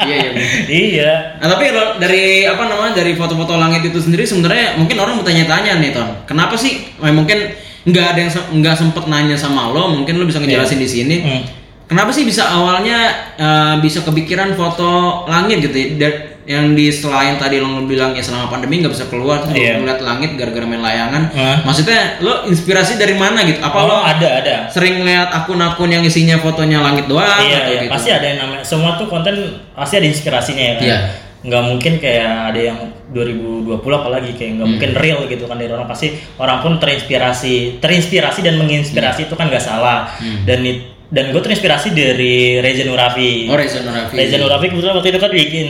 Iya 0.00 0.16
iya. 0.16 0.30
iya 0.66 1.12
Nah, 1.36 1.46
tapi 1.48 1.68
kalau 1.68 1.98
dari 1.98 2.44
apa 2.44 2.62
namanya 2.64 2.96
dari 2.96 3.12
foto-foto 3.12 3.54
langit 3.54 3.84
itu 3.84 3.98
sendiri 3.98 4.24
sebenarnya 4.24 4.76
mungkin 4.76 4.96
orang 4.96 5.20
bertanya-tanya 5.20 5.76
nih 5.78 5.90
ton, 5.90 6.08
kenapa 6.24 6.54
sih? 6.54 6.80
Mungkin 6.96 7.38
nggak 7.82 8.06
ada 8.06 8.18
yang 8.18 8.30
nggak 8.54 8.76
sempet 8.78 9.04
nanya 9.06 9.36
sama 9.36 9.68
lo, 9.68 9.88
mungkin 9.90 10.16
lo 10.16 10.24
bisa 10.24 10.36
ngejelasin 10.38 10.78
di 10.78 10.88
sini. 10.88 11.16
Hmm. 11.20 11.42
Kenapa 11.90 12.10
sih 12.10 12.22
bisa 12.22 12.46
awalnya 12.46 12.98
eh, 13.34 13.74
bisa 13.78 14.00
kepikiran 14.00 14.54
foto 14.54 14.90
langit 15.26 15.58
gitu 15.60 15.74
ya? 15.74 15.88
Dan- 15.98 16.20
yang 16.40 16.74
di 16.74 16.90
selain 16.90 17.38
tadi 17.38 17.62
lo 17.62 17.86
bilang 17.86 18.10
ya 18.10 18.18
selama 18.18 18.50
pandemi 18.50 18.82
nggak 18.82 18.90
bisa 18.90 19.06
keluar 19.06 19.38
terus 19.38 19.54
lo 19.54 19.86
ngeliat 19.86 20.02
langit 20.02 20.34
gara-gara 20.34 20.66
main 20.66 20.82
layangan 20.82 21.30
Hah? 21.30 21.62
maksudnya 21.62 22.18
lo 22.18 22.42
inspirasi 22.44 22.98
dari 22.98 23.14
mana 23.14 23.46
gitu 23.46 23.60
apa 23.60 23.76
Oh, 23.76 23.86
lo 23.86 23.96
ada 24.02 24.42
ada. 24.42 24.56
sering 24.66 24.98
lihat 25.00 25.30
akun-akun 25.30 25.86
yang 25.86 26.02
isinya 26.02 26.42
fotonya 26.42 26.82
langit 26.82 27.06
doang 27.06 27.38
iya, 27.38 27.70
iya. 27.70 27.80
gitu? 27.86 27.92
pasti 27.94 28.10
ada 28.10 28.26
yang 28.26 28.38
namanya 28.40 28.64
semua 28.64 28.98
tuh 28.98 29.06
konten 29.06 29.36
pasti 29.70 30.02
ada 30.02 30.06
inspirasinya 30.08 30.64
ya 30.64 30.74
kan. 30.74 30.82
Iya. 30.82 30.98
Nggak 31.40 31.62
mungkin 31.62 31.92
kayak 31.96 32.32
ada 32.50 32.60
yang 32.60 32.78
2020 33.10 33.70
apalagi 33.94 34.30
kayak 34.34 34.50
Hmm. 34.50 34.56
nggak 34.58 34.68
mungkin 34.74 34.90
real 34.96 35.20
gitu 35.24 35.44
kan 35.46 35.54
dari 35.54 35.70
orang 35.70 35.86
pasti 35.86 36.08
orang 36.34 36.58
pun 36.60 36.82
terinspirasi, 36.82 37.78
terinspirasi 37.78 38.40
dan 38.42 38.58
menginspirasi 38.58 39.30
itu 39.30 39.34
kan 39.34 39.46
nggak 39.46 39.62
salah. 39.62 40.10
Dan 40.42 40.66
it- 40.66 40.89
dan 41.10 41.24
gue 41.28 41.38
terinspirasi 41.38 41.90
dari 41.90 42.34
Reza 42.58 42.82
Nurafi. 42.82 43.46
Oh 43.46 43.54
Reza 43.54 43.82
Nurafi 43.82 44.14
Reza 44.14 44.36
Nurafi 44.36 44.66
kebetulan 44.68 44.94
waktu 44.94 45.10
itu 45.10 45.18
kan 45.18 45.30
bikin 45.30 45.68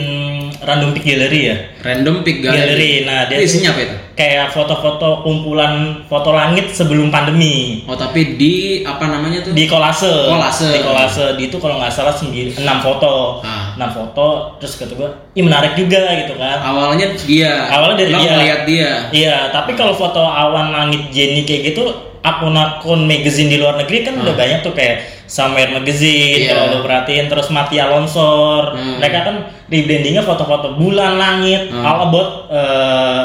random 0.61 0.89
pick 0.91 1.01
gallery 1.03 1.41
ya. 1.43 1.55
random 1.81 2.21
pick 2.21 2.37
Gallery. 2.39 2.61
gallery, 2.61 2.91
Nah, 3.03 3.25
dia 3.25 3.37
isinya 3.39 3.73
apa 3.73 3.81
itu 3.81 3.95
Kayak 4.13 4.53
foto-foto 4.53 5.25
kumpulan 5.25 5.73
foto 6.05 6.29
langit 6.31 6.69
sebelum 6.69 7.09
pandemi. 7.09 7.81
oh 7.83 7.97
tapi 7.97 8.37
di 8.37 8.53
apa 8.83 9.01
namanya 9.03 9.41
tuh 9.41 9.51
di 9.51 9.65
kolase 9.65 10.29
Kolase. 10.29 10.69
di 10.69 10.79
kolase 10.79 11.25
di 11.33 11.43
itu 11.43 11.57
kalau 11.57 11.75
nggak 11.75 11.89
salah 11.89 12.13
sendiri 12.13 12.53
enam 12.55 12.77
foto 12.79 13.41
Ah. 13.41 13.73
enam 13.73 13.89
foto 13.89 14.27
terus 14.55 14.77
kata 14.77 14.93
gue 14.93 15.09
ih 15.33 15.41
menarik 15.41 15.73
juga 15.73 16.05
gitu 16.21 16.37
kan 16.37 16.61
awalnya 16.61 17.17
dia 17.17 17.65
Awalnya 17.67 17.97
dari 17.97 18.11
lo 18.11 18.19
dia. 18.19 18.29
ngeliat 18.29 18.61
dia 18.63 18.89
iya 19.09 19.37
tapi 19.49 19.73
kalau 19.73 19.91
foto 19.91 20.21
awan 20.21 20.69
langit 20.69 21.09
Jenny 21.09 21.41
kayak 21.41 21.73
gitu 21.73 21.89
akun-akun 22.21 23.03
magazine 23.03 23.49
di 23.49 23.57
luar 23.57 23.75
negeri 23.75 24.03
kan 24.03 24.13
udah 24.15 24.31
banyak 24.31 24.61
tuh 24.61 24.71
kayak 24.71 25.20
Somewhere 25.31 25.71
Magazine 25.71 26.35
Ah. 26.35 26.43
Iya. 26.43 26.49
kalau 26.51 26.65
lo 26.69 26.77
perhatiin 26.83 27.25
terus 27.25 27.47
Mati 27.47 27.79
Alonsor 27.79 28.75
Hmm. 28.75 28.99
mereka 28.99 29.23
kan 29.23 29.35
rebrandingnya 29.65 30.21
foto-foto 30.21 30.75
bulan 30.75 31.15
langit 31.15 31.71
Hmm. 31.71 31.79
all 31.81 31.99
about 32.05 32.29
eh, 32.51 33.23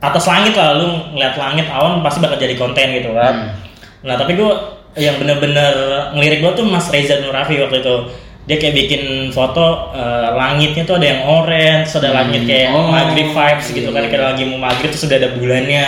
atas 0.00 0.24
langit 0.26 0.54
lah 0.54 0.74
lu 0.74 0.86
ngeliat 1.12 1.34
langit 1.34 1.66
awan 1.68 1.98
pasti 2.00 2.18
bakal 2.18 2.34
jadi 2.36 2.54
konten 2.54 2.86
gitu 2.92 3.10
kan 3.12 3.34
Hmm. 3.34 3.50
Nah 4.00 4.14
tapi 4.14 4.34
gue 4.34 4.52
yang 4.96 5.14
bener-bener 5.16 5.74
ngelirik 6.12 6.38
gue 6.40 6.52
tuh 6.54 6.64
Mas 6.64 6.86
Reza 6.88 7.18
Nurafi 7.18 7.58
waktu 7.58 7.78
itu 7.78 7.94
dia 8.44 8.56
kayak 8.56 8.74
bikin 8.76 9.02
foto 9.30 9.92
eh, 9.92 10.28
langitnya 10.32 10.82
tuh 10.82 10.96
ada 10.96 11.06
yang 11.08 11.22
orange, 11.22 11.90
ada 11.92 12.08
Hmm. 12.08 12.16
langit 12.16 12.42
kayak 12.44 12.70
Oh, 12.72 12.88
maghrib 12.88 13.28
vibes 13.28 13.66
gitu 13.68 13.88
kan 13.88 14.02
iya. 14.02 14.08
kayak 14.08 14.24
lagi 14.28 14.42
mau 14.44 14.58
maghrib 14.60 14.88
terus 14.88 15.02
sudah 15.02 15.14
ada 15.16 15.30
bulannya. 15.30 15.86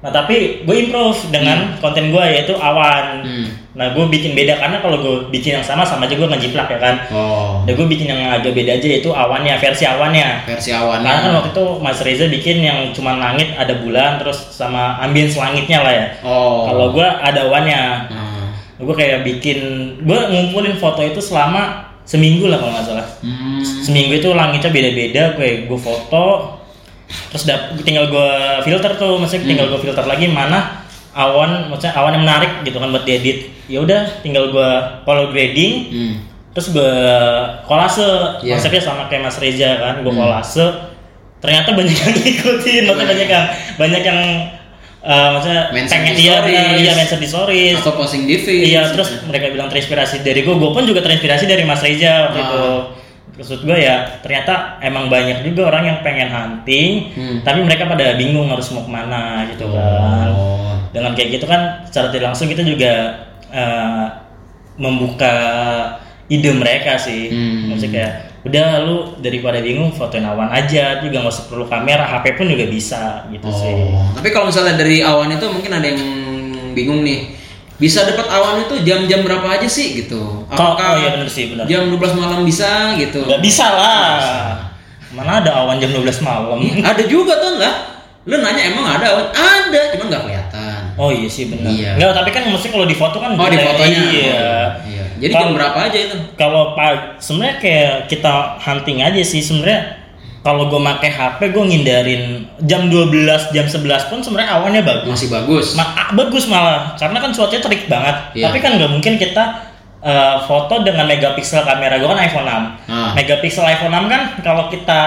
Nah 0.00 0.10
tapi 0.10 0.34
gue 0.60 0.76
improve 0.78 1.16
dengan 1.30 1.78
konten 1.78 2.10
gue 2.10 2.24
yaitu 2.26 2.52
awan. 2.54 3.24
Hmm. 3.24 3.48
Nah 3.74 3.90
gue 3.90 4.06
bikin 4.06 4.32
beda 4.32 4.54
karena 4.54 4.78
kalau 4.78 5.02
gue 5.02 5.14
bikin 5.28 5.58
yang 5.58 5.66
sama 5.66 5.82
sama 5.82 6.06
aja 6.06 6.14
gue 6.14 6.24
ngejiplak 6.24 6.70
ya 6.70 6.78
kan. 6.78 6.94
oh 7.10 7.66
Dan 7.66 7.74
gue 7.74 7.86
bikin 7.90 8.06
yang 8.06 8.22
agak 8.30 8.54
beda 8.54 8.78
aja 8.78 8.86
yaitu 8.86 9.10
awannya 9.10 9.58
versi 9.58 9.82
awannya. 9.82 10.46
versi 10.46 10.70
awannya 10.70 11.10
Karena 11.10 11.20
kan 11.20 11.32
waktu 11.34 11.50
itu 11.50 11.64
Mas 11.82 11.98
Reza 11.98 12.30
bikin 12.30 12.62
yang 12.62 12.78
cuma 12.94 13.18
langit 13.18 13.50
ada 13.52 13.74
bulan 13.76 14.16
terus 14.16 14.38
sama 14.48 15.02
ambience 15.02 15.34
langitnya 15.34 15.82
lah 15.82 15.90
ya. 15.90 16.06
oh 16.22 16.70
Kalau 16.70 16.86
gue 16.90 17.02
ada 17.02 17.40
awannya, 17.44 17.82
Nah. 18.06 18.46
gue 18.78 18.94
kayak 18.94 19.26
bikin, 19.26 19.58
gue 20.02 20.18
ngumpulin 20.30 20.78
foto 20.78 21.02
itu 21.02 21.18
selama 21.18 21.90
seminggu 22.04 22.46
lah 22.46 22.60
kalau 22.60 22.72
nggak 22.74 22.86
salah. 22.86 23.06
Hmm. 23.26 23.58
Seminggu 23.58 24.12
itu 24.14 24.28
langitnya 24.30 24.70
beda-beda, 24.70 25.22
gue 25.34 25.64
gue 25.64 25.78
foto, 25.80 26.58
terus 27.32 27.42
dap, 27.42 27.74
tinggal 27.80 28.06
gue 28.06 28.30
filter 28.62 28.92
tuh, 28.94 29.16
maksudnya 29.16 29.46
tinggal 29.46 29.66
gue 29.66 29.80
filter 29.80 30.04
lagi 30.04 30.28
mana 30.28 30.83
awan, 31.14 31.70
maksudnya 31.70 31.94
awan 31.94 32.12
yang 32.12 32.24
menarik 32.24 32.50
gitu 32.62 32.76
kan 32.76 32.90
buat 32.90 33.02
diedit. 33.02 33.48
Ya 33.64 33.80
udah, 33.80 34.20
tinggal 34.20 34.50
gue 34.50 34.70
color 35.02 35.30
grading, 35.30 35.72
Hmm. 35.88 36.14
terus 36.50 36.68
gue 36.68 36.92
kolase, 37.64 38.04
Iya. 38.40 38.54
konsepnya 38.54 38.82
sama 38.82 39.06
kayak 39.06 39.22
Mas 39.24 39.38
Reza 39.38 39.70
kan, 39.76 39.94
gue 40.00 40.10
Hmm. 40.10 40.20
kolase. 40.20 40.66
Ternyata 41.38 41.72
banyak 41.72 41.92
yang 41.92 42.12
ngikutin, 42.18 42.82
maksudnya 42.84 43.06
banyak 43.06 43.28
yang 43.28 43.46
banyak 43.76 44.02
yang 44.02 44.20
eh, 45.04 45.28
maksudnya 45.30 45.68
Mention 45.68 46.00
pengen 46.00 46.14
di 46.16 46.24
iya 46.24 46.36
iya 46.74 46.92
mention 46.94 47.20
di 47.20 47.28
stories 47.28 47.76
atau 47.76 47.92
posting 47.92 48.24
di 48.24 48.40
feed 48.40 48.72
Iya, 48.72 48.88
terus 48.88 49.20
mereka 49.22 49.52
bilang 49.52 49.68
terinspirasi 49.68 50.20
dari 50.20 50.40
gue, 50.40 50.54
gue 50.54 50.70
pun 50.72 50.80
juga 50.82 50.98
terinspirasi 50.98 51.44
dari 51.44 51.60
Mas 51.62 51.78
Reza 51.78 52.28
waktu 52.28 52.38
Ah. 52.38 52.44
itu. 52.44 52.64
Maksud 53.34 53.60
gue 53.64 53.76
ya, 53.76 53.96
ternyata 54.22 54.78
emang 54.80 55.10
banyak 55.10 55.42
juga 55.42 55.68
orang 55.68 55.84
yang 55.84 55.98
pengen 56.00 56.30
hunting, 56.30 57.12
Hmm. 57.12 57.36
tapi 57.42 57.60
mereka 57.60 57.84
pada 57.84 58.14
bingung 58.14 58.46
harus 58.46 58.70
mau 58.70 58.80
ke 58.80 58.88
mana 58.88 59.44
gitu 59.46 59.68
kan. 59.68 60.30
oh 60.30 60.53
Dengan 60.94 61.18
kayak 61.18 61.42
gitu 61.42 61.46
kan, 61.50 61.82
secara 61.90 62.14
tidak 62.14 62.30
langsung 62.30 62.46
kita 62.46 62.62
juga 62.62 62.92
eh, 63.50 64.06
membuka 64.78 65.34
ide 66.30 66.50
mereka 66.54 66.96
sih. 66.96 67.30
Hmm. 67.30 67.74
Maksudnya 67.74 67.92
kayak, 67.92 68.12
udah 68.44 68.66
lu 68.84 68.96
daripada 69.20 69.58
bingung 69.60 69.92
fotoin 69.92 70.24
awan 70.24 70.48
aja, 70.52 71.00
juga 71.00 71.20
nggak 71.20 71.34
usah 71.34 71.46
perlu 71.48 71.66
kamera, 71.68 72.04
HP 72.04 72.36
pun 72.36 72.46
juga 72.48 72.64
bisa 72.68 73.26
gitu 73.32 73.48
sih. 73.50 73.74
Oh, 73.74 74.08
tapi 74.16 74.28
kalau 74.32 74.48
misalnya 74.48 74.76
dari 74.76 75.00
awan 75.04 75.32
itu 75.32 75.46
mungkin 75.48 75.72
ada 75.72 75.86
yang 75.86 76.00
bingung 76.76 77.02
nih. 77.04 77.42
Bisa 77.74 78.06
dapat 78.06 78.30
awan 78.30 78.62
itu 78.62 78.86
jam-jam 78.86 79.26
berapa 79.26 79.50
aja 79.50 79.66
sih 79.66 79.98
gitu? 79.98 80.46
Kok, 80.46 80.78
oh 80.78 80.94
iya 81.02 81.10
bener 81.18 81.26
sih, 81.26 81.50
bener. 81.50 81.66
jam 81.66 81.90
12 81.90 82.14
malam 82.14 82.46
bisa 82.46 82.94
gitu? 82.94 83.26
Nggak 83.26 83.42
bisa 83.42 83.66
lah. 83.66 84.22
Mana 85.10 85.42
ada 85.42 85.50
awan 85.58 85.82
jam 85.82 85.90
12 85.90 86.22
malam? 86.22 86.62
ada 86.62 87.02
juga 87.02 87.34
tuh 87.42 87.58
lah. 87.58 87.74
Lu 88.30 88.38
nanya 88.38 88.62
emang 88.70 88.86
ada 88.86 89.06
awan? 89.10 89.26
Ada, 89.34 89.80
cuma 89.90 90.06
nggak 90.06 90.22
kelihatan. 90.22 90.43
Oh 90.94 91.10
iya 91.10 91.26
sih 91.26 91.48
benar. 91.48 91.68
Iya. 91.68 91.90
Enggak, 91.94 92.12
tapi 92.14 92.30
kan 92.30 92.42
maksudnya 92.46 92.72
kalau 92.72 92.86
di 92.86 92.94
foto 92.94 93.16
kan 93.18 93.30
Oh 93.32 93.46
di 93.46 93.54
bisa- 93.54 93.66
fotonya. 93.68 94.00
Iya. 94.04 94.34
Oh, 94.36 94.66
iya. 94.84 95.04
Jadi 95.14 95.32
jam 95.32 95.40
Kalau- 95.40 95.54
berapa 95.54 95.78
aja 95.80 95.98
itu? 96.00 96.16
Kalau 96.34 96.62
pak 96.72 96.92
sebenarnya 97.18 97.56
kayak 97.58 97.92
kita 98.06 98.32
hunting 98.58 98.98
aja 99.00 99.22
sih 99.22 99.38
sebenarnya 99.38 99.80
kalau 100.40 100.68
gue 100.68 100.76
pakai 100.76 101.08
HP 101.08 101.40
gue 101.50 101.64
ngindarin 101.64 102.22
jam 102.60 102.86
12 102.86 103.48
jam 103.50 103.64
11 103.64 103.80
pun 104.06 104.20
sebenarnya 104.20 104.50
awannya 104.54 104.82
bagus. 104.82 105.10
Masih 105.16 105.30
bagus. 105.30 105.66
Ma- 105.72 105.88
ah, 105.88 106.08
bagus 106.12 106.44
malah 106.46 106.92
karena 106.94 107.18
kan 107.18 107.30
cuacanya 107.30 107.62
terik 107.62 107.82
banget. 107.86 108.16
Iya. 108.34 108.44
Tapi 108.46 108.58
kan 108.60 108.70
nggak 108.76 108.90
mungkin 108.90 109.14
kita 109.16 109.44
eh, 110.00 110.36
foto 110.44 110.84
dengan 110.84 111.08
megapiksel 111.08 111.64
kamera 111.64 111.96
gue 111.96 112.04
kan 112.04 112.20
iPhone 112.20 112.44
6. 112.44 112.52
Ah. 112.84 113.16
Megapiksel 113.16 113.64
iPhone 113.64 113.88
6 113.90 114.04
kan 114.04 114.22
kalau 114.42 114.68
kita 114.68 115.00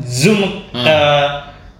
zoom 0.00 0.38
Ah. 0.70 0.78
ke 0.78 0.96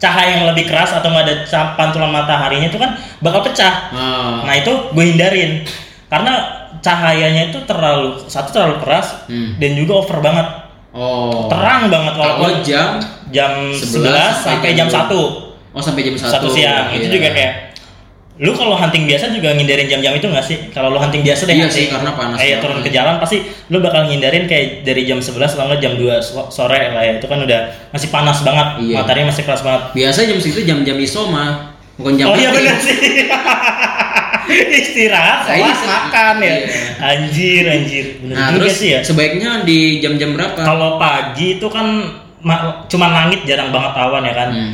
cahaya 0.00 0.30
yang 0.34 0.48
lebih 0.48 0.64
keras 0.64 0.90
atau 0.92 1.06
nggak 1.06 1.24
ada 1.24 1.34
pantulan 1.76 2.08
mataharinya 2.08 2.66
itu 2.66 2.76
kan 2.76 2.90
bakal 3.20 3.44
pecah. 3.44 3.92
Ah. 3.92 4.40
Nah 4.42 4.54
itu 4.56 4.72
gue 4.90 5.04
hindarin 5.06 5.62
karena 6.08 6.32
cahayanya 6.80 7.52
itu 7.52 7.60
terlalu 7.62 8.16
satu 8.24 8.50
terlalu 8.50 8.80
keras 8.80 9.28
Hmm. 9.28 9.60
dan 9.60 9.76
juga 9.76 10.00
over 10.00 10.18
banget 10.18 10.48
Oh. 10.90 11.46
terang 11.46 11.86
banget 11.86 12.18
Kalau 12.18 12.50
jam 12.66 12.98
jam 13.30 13.70
11, 13.70 14.42
sampai 14.42 14.74
jam 14.74 14.90
1 14.90 15.06
Oh 15.70 15.78
sampai 15.78 16.02
jam 16.02 16.18
1 16.18 16.26
satu 16.26 16.50
siang 16.50 16.90
itu 16.90 17.06
Iya. 17.06 17.14
juga 17.14 17.28
kayak 17.30 17.54
lu 18.40 18.52
kalau 18.52 18.72
hunting 18.72 19.04
biasa 19.04 19.30
juga 19.30 19.52
ngindarin 19.52 19.84
jam-jam 19.84 20.12
itu 20.12 20.24
nggak 20.24 20.40
sih? 20.42 20.56
Kalau 20.70 20.88
lu 20.88 20.96
hunting 20.96 21.20
biasa 21.20 21.44
deh 21.44 21.52
Iya 21.52 21.68
hunting, 21.68 21.76
sih, 21.76 21.92
karena 21.92 22.10
panas 22.10 22.36
kayak 22.36 22.58
turun 22.58 22.80
ke 22.80 22.88
jalan 22.88 23.14
pasti 23.16 23.36
lu 23.68 23.78
bakal 23.78 24.02
ngindarin 24.02 24.44
kayak 24.44 24.80
dari 24.80 25.04
jam 25.04 25.20
11 25.20 25.36
atau 25.50 25.64
nggak 25.66 25.76
jam 25.78 25.92
2 25.94 26.08
so- 26.18 26.48
sore 26.48 26.88
lah 26.88 27.02
ya. 27.02 27.12
Itu 27.14 27.26
kan 27.26 27.36
udah 27.38 27.60
masih 27.90 28.08
panas 28.08 28.40
banget 28.40 28.80
Iya. 28.80 28.94
matahari 28.96 29.22
masih 29.22 29.44
keras 29.44 29.60
banget. 29.60 29.82
Biasa 29.92 30.18
jam 30.24 30.38
segitu 30.38 30.64
jam-jam 30.64 30.96
isoma, 30.96 31.76
bukan 31.94 32.16
jam 32.16 32.26
oh 32.26 32.34
iya 32.34 32.48
benar 32.48 32.76
sih. 32.76 32.96
Istirahat 34.50 35.46
iya. 35.52 35.70
makan 35.76 36.34
ya. 36.40 36.48
Iya. 36.50 36.66
anjir 36.98 37.64
anjir. 37.66 38.04
Bener 38.18 38.34
Nah, 38.34 38.48
terus 38.52 38.74
sih 38.74 38.88
ya. 38.90 39.00
sebaiknya 39.00 39.62
di 39.62 40.00
jam-jam 40.00 40.32
berapa? 40.32 40.56
kalau 40.56 40.96
pagi 40.96 41.56
itu 41.56 41.66
kan 41.66 41.86
ma- 42.40 42.82
cuman 42.86 43.10
langit 43.12 43.44
jarang 43.44 43.68
banget 43.68 43.92
awan 43.94 44.24
ya 44.24 44.34
kan. 44.34 44.48
Hmm. 44.50 44.72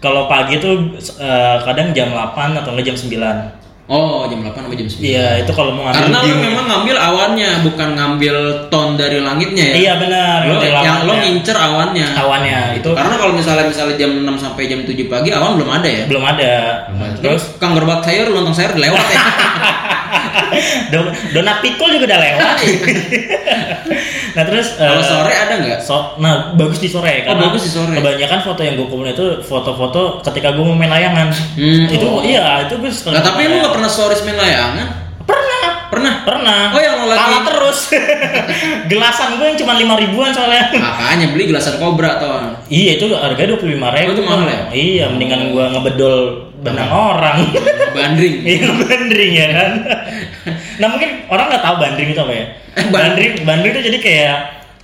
Kalau 0.00 0.28
pagi 0.28 0.60
itu 0.60 0.70
eh, 1.16 1.56
kadang 1.64 1.92
jam 1.96 2.12
8 2.12 2.60
atau 2.60 2.70
enggak 2.76 2.92
jam 2.92 2.96
9 2.96 3.66
Oh, 3.86 4.26
jam 4.26 4.42
8 4.42 4.66
sampai 4.66 4.78
jam 4.82 4.90
9. 4.90 4.98
Iya, 4.98 5.46
itu 5.46 5.52
kalau 5.54 5.70
mau 5.70 5.86
ngambil 5.86 6.10
Karena 6.10 6.18
lo 6.26 6.34
memang 6.42 6.64
ngambil 6.66 6.96
awannya, 6.98 7.50
bukan 7.62 7.88
ngambil 7.94 8.36
ton 8.66 8.98
dari 8.98 9.22
langitnya 9.22 9.62
ya. 9.62 9.74
Iya 9.78 9.92
benar. 10.02 10.38
Lo, 10.42 10.58
yang 10.58 10.98
lo 11.06 11.14
ngincer 11.22 11.54
awannya. 11.54 12.06
awannya 12.18 12.58
itu 12.82 12.90
Karena 12.90 13.14
kalau 13.14 13.32
misalnya 13.38 13.70
misalnya 13.70 13.94
jam 13.94 14.10
6 14.26 14.42
sampai 14.42 14.66
jam 14.66 14.82
7 14.82 14.90
pagi 15.06 15.30
awan 15.30 15.54
belum 15.54 15.70
ada 15.70 15.86
ya. 15.86 16.02
belum 16.10 16.24
ada. 16.26 16.54
Terus 16.90 17.22
Terus 17.22 17.42
Kang 17.62 17.78
gerobak 17.78 18.02
sayur, 18.02 18.26
lontong 18.34 18.58
sayur 18.58 18.74
udah 18.74 18.82
lewat 18.90 19.04
ya. 19.06 19.18
don 20.92 21.06
donat 21.32 21.58
pikul 21.62 21.88
juga 21.94 22.04
udah 22.14 22.20
lewat. 22.20 22.56
nah 24.36 24.44
terus 24.44 24.76
Kalau 24.76 25.00
eh, 25.00 25.08
sore 25.08 25.32
ada 25.32 25.54
nggak? 25.56 25.78
so, 25.80 26.18
nah 26.20 26.52
bagus 26.52 26.76
di 26.76 26.88
sore 26.92 27.24
Oh, 27.24 27.32
karena 27.32 27.42
bagus 27.48 27.62
di 27.64 27.72
sore. 27.72 27.94
kebanyakan 27.96 28.40
foto 28.44 28.60
yang 28.60 28.74
gue 28.76 28.86
kumpulin 28.86 29.16
itu 29.16 29.26
foto-foto 29.40 30.20
ketika 30.20 30.52
gue 30.52 30.64
mau 30.64 30.76
main 30.76 30.92
layangan. 30.92 31.32
Hmm, 31.56 31.86
itu 31.88 32.04
oh. 32.04 32.20
iya 32.20 32.68
itu 32.68 32.76
gue 32.76 32.90
Nah, 33.08 33.22
tapi 33.22 33.48
lu 33.48 33.62
nggak 33.62 33.72
pernah 33.72 33.88
stories 33.88 34.20
main 34.26 34.36
layangan? 34.36 35.05
Pernah 35.96 36.14
Pernah. 36.22 36.60
Oh, 36.70 36.78
yang 36.78 36.94
lo 36.98 37.06
lagi- 37.08 37.20
Kalah 37.22 37.42
terus 37.42 37.78
gelasan 38.90 39.28
gue 39.36 39.46
yang 39.46 39.58
cuma 39.58 39.72
lima 39.74 39.94
ribuan 39.96 40.30
soalnya 40.30 40.68
Makanya 40.70 41.26
beli 41.30 41.48
gelasan 41.48 41.76
kobra 41.76 42.20
tuh. 42.20 42.60
Iya 42.68 43.00
itu 43.00 43.06
harganya 43.12 43.56
dua 43.56 43.60
puluh 43.60 43.72
lima 43.74 43.88
ribu. 43.90 44.08
Oh, 44.08 44.14
itu 44.14 44.22
mahal 44.22 44.44
ya? 44.44 44.60
Iya, 44.68 45.04
mendingan 45.08 45.50
gua 45.50 45.64
ngebedol 45.70 46.16
benang 46.58 46.90
orang 46.90 47.38
Bandring. 47.92 48.42
Iya 48.42 48.68
bandring 48.74 49.32
ya 49.32 49.48
kan. 49.50 49.70
nah 50.80 50.88
mungkin 50.88 51.24
orang 51.26 51.46
nggak 51.48 51.62
tahu 51.62 51.74
bandring 51.78 52.08
itu 52.10 52.20
apa 52.20 52.32
ya. 52.32 52.44
Eh, 52.76 52.86
bandring 52.88 53.32
bandring 53.42 53.72
itu 53.72 53.82
jadi 53.86 53.98
kayak 53.98 54.38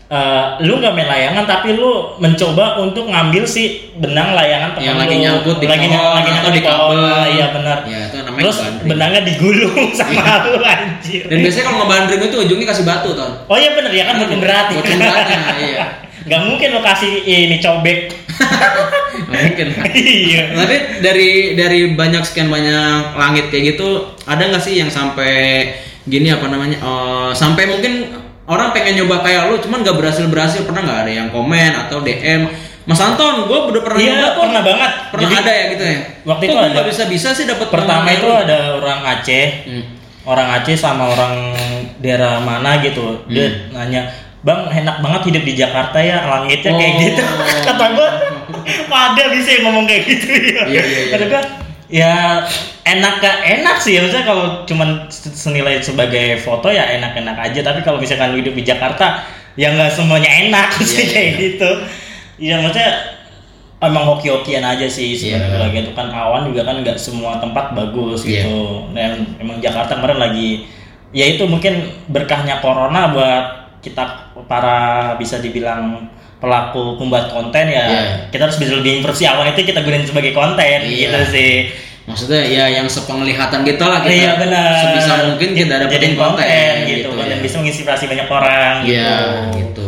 eh, 0.08 0.44
lu 0.62 0.78
nggak 0.78 0.92
main 0.92 1.08
layangan 1.08 1.44
tapi 1.44 1.72
lu 1.72 2.16
mencoba 2.16 2.78
untuk 2.78 3.04
ngambil 3.04 3.44
si 3.44 3.92
benang 3.94 4.32
layangan 4.32 4.76
Yang 4.78 4.96
lagi 4.98 5.16
nyangkut 5.18 5.56
di 5.58 5.66
lagi, 5.66 5.86
pohon 5.86 6.12
lagi 6.14 6.30
nyangkut 6.30 6.54
di 6.54 6.62
kabel. 6.62 7.00
Iya 7.28 7.46
benar. 7.52 7.78
Ya, 7.84 8.04
namanya 8.32 8.44
Terus 8.48 8.58
bandring. 8.64 8.88
benangnya 8.88 9.22
digulung 9.22 9.76
sama 10.00 10.48
lu 10.48 10.60
anjir. 10.64 11.22
Dan 11.28 11.36
biasanya 11.44 11.64
kalau 11.68 11.78
ngebandring 11.84 12.22
itu 12.24 12.36
ujungnya 12.40 12.66
kasih 12.72 12.84
batu, 12.88 13.08
Ton. 13.12 13.32
Oh 13.46 13.56
iya 13.60 13.70
bener 13.76 13.92
ya 13.92 14.04
kan 14.08 14.14
buat 14.18 14.32
berat. 14.40 14.66
Beratnya, 14.72 15.38
iya. 15.60 15.84
Gak 16.30 16.42
mungkin 16.46 16.68
lo 16.72 16.80
kasih 16.80 17.12
ini 17.20 17.58
cobek. 17.58 18.14
Mungkin. 19.28 19.66
iya. 19.92 20.54
Tapi 20.54 20.76
dari 21.02 21.30
dari 21.52 21.80
banyak 21.92 22.22
sekian 22.22 22.48
banyak 22.48 23.18
langit 23.18 23.50
kayak 23.50 23.76
gitu, 23.76 24.06
ada 24.24 24.40
nggak 24.40 24.62
sih 24.62 24.78
yang 24.78 24.88
sampai 24.88 25.66
gini 26.06 26.30
apa 26.30 26.46
namanya? 26.46 26.78
eh, 26.78 27.30
sampai 27.34 27.66
mungkin 27.66 28.14
orang 28.46 28.70
pengen 28.70 29.02
nyoba 29.02 29.22
kayak 29.22 29.50
lu, 29.50 29.58
cuman 29.60 29.82
nggak 29.82 29.98
berhasil 29.98 30.24
berhasil. 30.30 30.62
Pernah 30.62 30.82
nggak 30.86 31.00
ada 31.06 31.12
yang 31.12 31.28
komen 31.30 31.70
atau 31.86 32.00
DM? 32.00 32.46
Mas 32.82 32.98
Anton, 32.98 33.46
gue 33.46 33.58
udah 33.70 33.80
pernah 33.80 33.98
Iya, 33.98 34.12
nyoba 34.12 34.28
pernah 34.36 34.62
banget. 34.62 34.90
Pernah 35.08 35.28
Jadi, 35.28 35.38
ada 35.38 35.52
ya 35.52 35.64
gitu 35.70 35.84
ya. 35.84 35.98
waktu 36.24 36.42
Kok 36.42 36.50
itu 36.50 36.56
ada. 36.58 36.70
nggak 36.72 36.86
bisa 36.88 37.02
bisa 37.06 37.28
sih 37.30 37.46
dapat 37.46 37.68
Pertama 37.68 38.08
itu 38.08 38.26
ada 38.26 38.58
orang 38.74 39.00
Aceh, 39.06 39.46
Hmm. 39.64 39.84
orang 40.24 40.48
Aceh 40.52 40.74
sama 40.74 41.04
orang 41.06 41.34
daerah 41.98 42.38
mana 42.38 42.78
gitu. 42.78 43.22
Dia 43.26 43.46
Hmm. 43.46 43.78
nanya, 43.78 44.02
Bang 44.42 44.66
enak 44.66 44.98
banget 44.98 45.30
hidup 45.30 45.42
di 45.44 45.54
Jakarta 45.54 45.94
ya, 45.96 46.26
langitnya 46.26 46.72
kayak 46.72 46.92
Oh. 46.92 47.00
gitu. 47.00 47.22
Kata 47.70 47.84
gua, 47.94 48.08
pada 48.84 49.22
bisa 49.30 49.48
yang 49.52 49.62
ngomong 49.64 49.86
kayak 49.86 50.02
gitu 50.02 50.26
ya. 50.26 50.62
Iya, 50.66 50.82
iya, 50.82 50.82
iya. 50.82 51.10
Kata 51.14 51.24
gua, 51.30 51.42
ya 51.86 52.12
enak 52.82 53.14
gak 53.20 53.36
enak 53.44 53.76
sih 53.78 53.94
maksudnya 53.96 54.24
kalau 54.24 54.44
cuman 54.64 55.06
senilai 55.12 55.78
sebagai 55.78 56.34
foto 56.36 56.66
ya 56.66 56.88
enak-enak 56.90 57.36
aja 57.38 57.60
tapi 57.62 57.78
kalau 57.80 58.00
misalkan 58.00 58.32
lu 58.32 58.40
hidup 58.40 58.56
di 58.56 58.64
Jakarta 58.64 59.22
ya 59.54 59.70
nggak 59.70 59.92
semuanya 59.92 60.26
enak 60.42 60.72
sih 60.80 61.04
Iya, 61.04 61.06
kayak 61.06 61.28
iya. 61.28 61.38
gitu 61.38 61.70
ya 62.42 62.58
maksudnya 62.58 62.90
emang 63.78 64.04
hoki-hokian 64.04 64.62
aja 64.62 64.86
sih 64.86 65.14
sebenarnya 65.14 65.46
Iya. 65.48 65.62
lagi 65.62 65.76
itu 65.80 65.92
kan 65.92 66.08
awan 66.08 66.42
juga 66.44 66.62
kan 66.62 66.82
nggak 66.82 66.98
semua 66.98 67.38
tempat 67.38 67.70
bagus 67.72 68.22
Iya. 68.22 68.42
gitu 68.42 68.58
dan 68.90 69.10
emang 69.38 69.58
Jakarta 69.58 69.94
kemarin 69.94 70.18
lagi 70.18 70.66
ya 71.10 71.24
itu 71.24 71.46
mungkin 71.46 71.78
berkahnya 72.08 72.58
corona 72.58 73.10
buat 73.10 73.44
kita 73.78 74.02
para 74.46 74.78
bisa 75.16 75.38
dibilang 75.38 76.06
pelaku 76.38 76.94
pembuat 76.96 77.26
konten 77.28 77.66
ya 77.68 77.84
Iya. 77.84 78.02
kita 78.28 78.42
harus 78.44 78.58
bisa 78.58 78.74
lebih 78.74 78.98
versi 79.00 79.22
awan 79.24 79.50
itu 79.50 79.62
kita 79.62 79.80
gunain 79.80 80.02
sebagai 80.02 80.30
konten 80.32 80.78
Iya. 80.82 80.90
gitu 81.06 81.20
sih 81.30 81.54
Maksudnya 82.02 82.42
ya 82.42 82.66
yang 82.66 82.90
sepenglihatan 82.90 83.62
kita 83.62 83.86
lah 83.86 84.02
kita. 84.02 84.10
iya 84.10 84.34
benar 84.34 84.74
Sebisa 84.74 85.22
mungkin 85.22 85.54
kita 85.54 85.78
dapetin 85.78 85.94
Jadiin 86.02 86.14
konten, 86.18 86.74
gitu, 86.82 87.08
kan, 87.14 87.22
ya. 87.22 87.30
dan 87.30 87.38
bisa 87.38 87.54
menginspirasi 87.62 88.04
banyak 88.10 88.26
orang 88.26 88.74
Iya, 88.82 89.06
gitu. 89.06 89.30
gitu. 89.54 89.81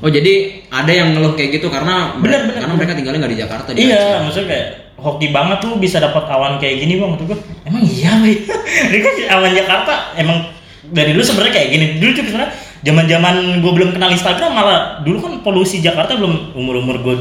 Oh 0.00 0.08
jadi 0.08 0.64
ada 0.72 0.88
yang 0.88 1.12
ngeluh 1.12 1.36
kayak 1.36 1.60
gitu 1.60 1.68
karena 1.68 2.16
Bener, 2.16 2.48
bener, 2.48 2.64
karena 2.64 2.76
mereka 2.76 2.92
tinggalnya 2.96 3.20
nggak 3.20 3.34
di 3.36 3.40
Jakarta 3.44 3.68
di 3.76 3.80
Iya, 3.84 4.00
Aceh. 4.00 4.20
maksudnya 4.24 4.48
kayak 4.48 4.66
hoki 5.00 5.26
banget 5.32 5.58
tuh 5.60 5.72
bisa 5.76 5.96
dapat 6.00 6.24
awan 6.28 6.60
kayak 6.60 6.80
gini 6.80 6.96
bang. 6.96 7.12
Tuh 7.20 7.24
gue, 7.28 7.38
emang 7.68 7.82
iya 7.84 8.12
bang. 8.20 8.36
Ini 8.92 8.98
kan 9.00 9.14
awan 9.36 9.52
Jakarta 9.52 9.92
emang 10.16 10.38
dari 10.88 11.12
dulu 11.12 11.24
sebenarnya 11.24 11.54
kayak 11.56 11.68
gini. 11.72 11.86
Dulu 12.00 12.10
tuh 12.16 12.24
sebenarnya 12.28 12.52
zaman-zaman 12.80 13.60
gue 13.60 13.72
belum 13.76 13.92
kenal 13.92 14.08
Instagram 14.08 14.56
malah 14.56 15.04
dulu 15.04 15.20
kan 15.20 15.32
polusi 15.44 15.84
Jakarta 15.84 16.16
belum 16.16 16.56
umur-umur 16.56 16.96
gue 17.04 17.16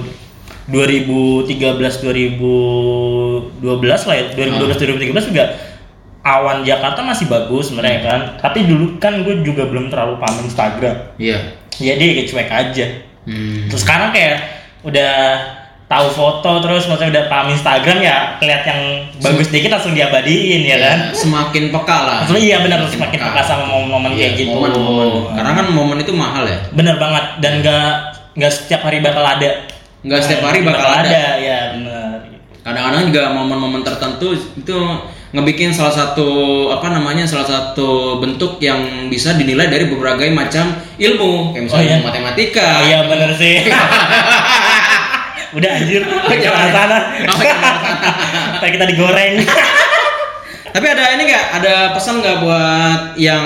2013 0.72 1.52
2012 1.52 3.60
lah 4.08 4.16
ya 4.16 4.26
2012 4.38 5.12
2013 5.12 5.32
juga 5.36 5.44
awan 6.22 6.62
Jakarta 6.62 7.00
masih 7.00 7.26
bagus 7.26 7.70
sebenarnya 7.70 8.00
kan 8.02 8.20
tapi 8.38 8.64
dulu 8.64 8.98
kan 8.98 9.22
gue 9.22 9.40
juga 9.42 9.64
belum 9.66 9.88
terlalu 9.88 10.18
paham 10.18 10.38
Instagram 10.42 10.96
Iya. 11.16 11.40
jadi 11.74 12.04
kayak 12.14 12.28
cuek 12.28 12.50
aja 12.50 12.88
Hmm. 13.20 13.70
Terus 13.70 13.84
sekarang 13.84 14.10
kayak 14.10 14.42
udah 14.82 15.14
tahu 15.86 16.08
foto 16.10 16.62
terus 16.62 16.86
maksudnya 16.86 17.12
udah 17.12 17.26
paham 17.28 17.48
Instagram 17.50 18.00
ya 18.00 18.18
keliat 18.38 18.64
yang 18.64 18.82
bagus 19.20 19.50
dikit 19.50 19.70
langsung 19.70 19.94
diabadiin 19.94 20.66
ya 20.66 20.78
kan. 20.80 20.98
Semakin 21.12 21.70
peka 21.70 21.98
lah. 22.00 22.18
Maksudnya 22.26 22.42
iya 22.42 22.58
benar 22.62 22.80
semakin 22.86 23.20
peka 23.20 23.42
sama 23.44 23.66
momen-momen 23.68 24.14
Iya, 24.14 24.34
kayak 24.34 24.34
gitu. 24.40 24.56
Momen-momen. 24.56 25.08
Karena 25.36 25.52
kan 25.52 25.66
momen 25.70 25.98
itu 26.00 26.14
mahal 26.16 26.44
ya. 26.48 26.58
Bener 26.72 26.96
banget 26.98 27.26
dan 27.38 27.54
nggak 27.62 27.88
nggak 28.34 28.52
setiap 28.52 28.82
hari 28.82 28.98
bakal 28.98 29.22
ada. 29.22 29.52
Nggak 30.02 30.20
setiap 30.26 30.42
hari 30.48 30.60
bakal 30.64 30.90
ada. 30.90 31.22
ya 31.38 31.60
benar. 31.76 32.18
Kadang-kadang 32.62 33.04
juga 33.14 33.22
momen-momen 33.30 33.82
tertentu 33.84 34.34
itu 34.34 34.78
ngebikin 35.30 35.70
salah 35.70 35.94
satu 35.94 36.28
apa 36.70 36.90
namanya 36.90 37.22
salah 37.22 37.46
satu 37.46 38.18
bentuk 38.18 38.58
yang 38.58 38.82
bisa 39.08 39.38
dinilai 39.38 39.70
dari 39.70 39.86
berbagai 39.86 40.34
macam 40.34 40.66
ilmu 40.98 41.54
kayak 41.54 41.64
misalnya 41.70 41.86
Oh, 41.86 41.94
iya? 41.94 41.98
matematika. 42.02 42.66
Oh, 42.66 42.82
iya 42.86 42.98
bener 43.06 43.30
sih. 43.38 43.56
udah 45.58 45.70
anjir, 45.72 46.02
jangan 46.30 46.70
sana. 46.70 46.98
Oh, 47.26 47.38
Kayak 48.58 48.74
kita 48.78 48.86
digoreng. 48.86 49.34
Tapi 50.70 50.86
ada 50.86 51.18
ini 51.18 51.26
nggak? 51.26 51.46
Ada 51.58 51.74
pesan 51.98 52.22
nggak 52.22 52.38
buat 52.46 53.02
yang 53.18 53.42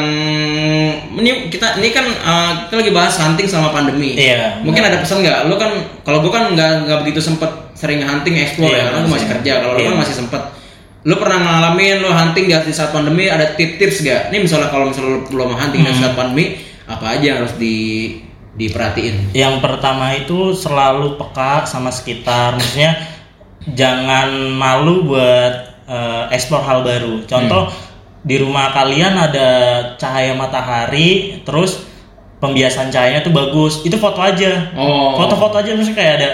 ini 1.16 1.48
kita 1.48 1.80
ini 1.80 1.96
kan 1.96 2.04
uh, 2.04 2.68
kita 2.68 2.84
lagi 2.84 2.92
bahas 2.92 3.16
hunting 3.16 3.48
selama 3.48 3.72
pandemi. 3.72 4.12
Iya. 4.20 4.60
Mungkin 4.60 4.84
ada 4.84 5.00
pesan 5.00 5.24
nggak? 5.24 5.48
Lu 5.48 5.56
kan 5.56 5.72
kalau 6.04 6.20
gua 6.20 6.32
kan 6.36 6.44
nggak 6.52 6.84
nggak 6.84 7.00
begitu 7.08 7.24
sempet 7.24 7.48
sering 7.76 8.04
hunting 8.04 8.36
explore 8.36 8.68
Iya, 8.68 8.76
ya, 8.76 8.84
karena 8.92 9.00
gua 9.08 9.12
masih 9.16 9.28
iya. 9.28 9.34
kerja. 9.40 9.52
Kalau 9.64 9.72
lu 9.72 9.80
Iya. 9.80 9.88
kan 9.88 9.98
masih 10.04 10.16
sempet. 10.20 10.42
Lu 11.04 11.20
pernah 11.20 11.40
ngalamin 11.44 12.00
lu 12.00 12.08
hunting 12.08 12.48
di 12.48 12.56
di 12.56 12.74
saat 12.74 12.96
pandemi 12.96 13.28
ada 13.28 13.56
tip-tips 13.60 14.00
nggak? 14.08 14.22
Ini 14.32 14.38
misalnya 14.40 14.72
kalau 14.72 14.88
misalnya 14.88 15.20
lu, 15.20 15.36
lu 15.36 15.44
mau 15.52 15.60
hunting 15.60 15.84
di 15.84 15.92
Hmm. 15.92 16.00
saat 16.00 16.16
pandemi, 16.16 16.56
apa 16.88 17.06
aja 17.20 17.24
yang 17.24 17.38
harus 17.44 17.56
di 17.60 17.76
diperhatiin? 18.56 19.36
Yang 19.36 19.56
pertama 19.60 20.16
itu 20.16 20.56
selalu 20.56 21.20
peka 21.20 21.68
sama 21.68 21.92
sekitar, 21.92 22.56
maksudnya 22.56 23.04
jangan 23.76 24.52
malu 24.56 25.04
buat 25.12 25.76
eh, 25.84 26.24
explore 26.32 26.64
hal 26.64 26.80
baru. 26.88 27.28
Contoh 27.28 27.68
di 28.24 28.40
rumah 28.40 28.72
kalian 28.72 29.20
ada 29.20 29.50
cahaya 30.00 30.32
matahari, 30.32 31.44
terus 31.44 31.84
pembiasan 32.40 32.88
cahayanya 32.88 33.28
tuh 33.28 33.36
bagus, 33.36 33.84
itu 33.84 34.00
foto 34.00 34.24
aja. 34.24 34.72
Oh. 34.80 35.20
Foto-foto 35.20 35.60
aja 35.60 35.76
maksudnya 35.76 36.00
kayak 36.00 36.14
ada 36.24 36.30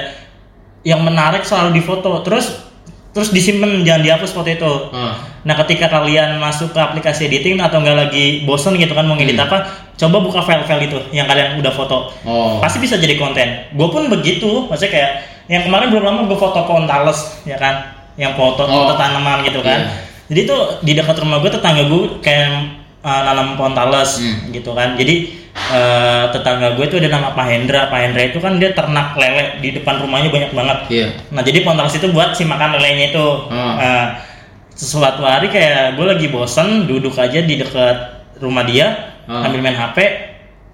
yang 0.86 1.02
menarik 1.02 1.42
selalu 1.42 1.82
difoto, 1.82 2.22
terus 2.22 2.69
terus 3.20 3.36
disimpan 3.36 3.84
jangan 3.84 4.00
dihapus 4.00 4.32
foto 4.32 4.48
itu. 4.48 4.72
Ah. 4.96 5.20
Nah 5.44 5.60
ketika 5.60 5.92
kalian 5.92 6.40
masuk 6.40 6.72
ke 6.72 6.80
aplikasi 6.80 7.28
editing 7.28 7.60
atau 7.60 7.84
nggak 7.84 8.08
lagi 8.08 8.48
bosen 8.48 8.80
gitu 8.80 8.96
kan 8.96 9.04
mau 9.04 9.20
ngedit 9.20 9.36
Hmm. 9.36 9.44
apa, 9.44 9.58
coba 10.00 10.18
buka 10.24 10.40
file-file 10.40 10.88
itu 10.88 10.98
yang 11.12 11.28
kalian 11.28 11.60
udah 11.60 11.74
foto. 11.76 12.16
Oh. 12.24 12.64
Pasti 12.64 12.80
bisa 12.80 12.96
jadi 12.96 13.20
konten. 13.20 13.76
Gue 13.76 13.92
pun 13.92 14.08
begitu, 14.08 14.72
maksudnya 14.72 14.92
kayak 14.96 15.12
yang 15.52 15.68
kemarin 15.68 15.92
belum 15.92 16.04
lama 16.08 16.20
gue 16.26 16.40
foto 16.40 16.64
pohon 16.64 16.88
tales, 16.88 17.44
ya 17.44 17.60
kan, 17.60 17.92
yang 18.16 18.32
foto 18.34 18.64
Oh. 18.64 18.88
foto 18.88 18.96
tanaman 18.96 19.44
gitu 19.44 19.60
kan. 19.60 19.84
Iya. 19.84 19.92
Jadi 20.30 20.42
tuh 20.48 20.62
di 20.80 20.92
dekat 20.96 21.20
rumah 21.20 21.44
gue 21.44 21.52
tetangga 21.52 21.84
gue 21.84 22.24
kayak 22.24 22.48
uh, 23.04 23.22
nanam 23.28 23.60
pohon 23.60 23.76
tales 23.76 24.24
Hmm. 24.24 24.48
gitu 24.50 24.72
kan. 24.72 24.96
Jadi 24.96 25.28
uh, 25.68 26.26
tetangga 26.32 26.80
gue 26.80 26.86
itu 26.88 26.96
ada 27.04 27.10
nama 27.12 27.36
Pak 27.36 27.46
Hendra. 27.46 27.92
Pak 27.92 28.00
Hendra 28.00 28.24
itu 28.32 28.40
kan 28.40 28.56
dia 28.58 28.72
ternak 28.72 29.14
lele 29.20 29.60
di 29.60 29.76
depan 29.76 30.00
rumahnya 30.00 30.32
banyak 30.32 30.52
banget. 30.56 30.80
Iya. 30.88 31.08
Nah 31.36 31.42
jadi 31.44 31.62
tales 31.62 31.96
itu 31.96 32.08
buat 32.10 32.32
si 32.34 32.48
makan 32.48 32.80
lelenya 32.80 33.12
itu. 33.12 33.28
Hmm. 33.52 33.76
Nah, 33.76 34.06
sesuatu 34.72 35.28
hari 35.28 35.52
kayak 35.52 36.00
gue 36.00 36.06
lagi 36.08 36.28
bosen 36.32 36.88
duduk 36.88 37.20
aja 37.20 37.44
di 37.44 37.60
dekat 37.60 37.98
rumah 38.40 38.64
dia 38.64 39.12
Hmm. 39.30 39.46
ambil 39.46 39.62
main 39.62 39.78
HP, 39.78 39.98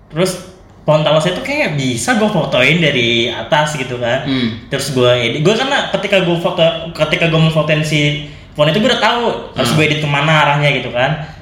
terus 0.07 0.47
pohon 0.87 1.03
talas 1.03 1.27
itu 1.27 1.43
kayak 1.43 1.75
bisa 1.75 2.15
gue 2.15 2.29
fotoin 2.31 2.79
dari 2.79 3.27
atas 3.27 3.75
gitu 3.75 3.99
kan. 3.99 4.23
Hmm. 4.23 4.71
Terus 4.71 4.95
gue 4.95 5.11
edit, 5.11 5.43
gue 5.43 5.51
karena 5.51 5.91
ketika 5.91 6.23
gue 6.23 6.37
foto, 6.39 6.63
ketika 6.95 7.27
gue 7.27 7.35
mau 7.35 7.51
fotoin 7.51 7.83
si 7.83 8.31
pohon 8.55 8.71
itu 8.71 8.79
gue 8.79 8.87
udah 8.87 9.03
tahu 9.03 9.23
harus 9.59 9.69
Hmm. 9.73 9.75
gue 9.75 9.83
edit 9.91 9.99
ke 9.99 10.07
mana 10.07 10.47
arahnya 10.47 10.71
gitu 10.71 10.87
kan. 10.95 11.34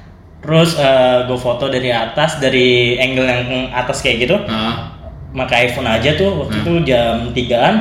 Terus 0.43 0.75
gue 1.23 1.39
foto 1.39 1.65
dari 1.65 1.89
atas 1.89 2.38
dari 2.38 2.67
angle 2.95 3.23
yang 3.23 3.43
atas 3.71 3.99
kayak 3.99 4.17
gitu 4.21 4.36
Ah. 4.43 4.91
pakai 5.34 5.65
iPhone 5.65 5.88
aja 5.88 6.13
tuh 6.13 6.29
waktu 6.38 6.53
Hmm. 6.53 6.62
itu 6.62 6.71
jam 6.86 7.15
3-an 7.32 7.75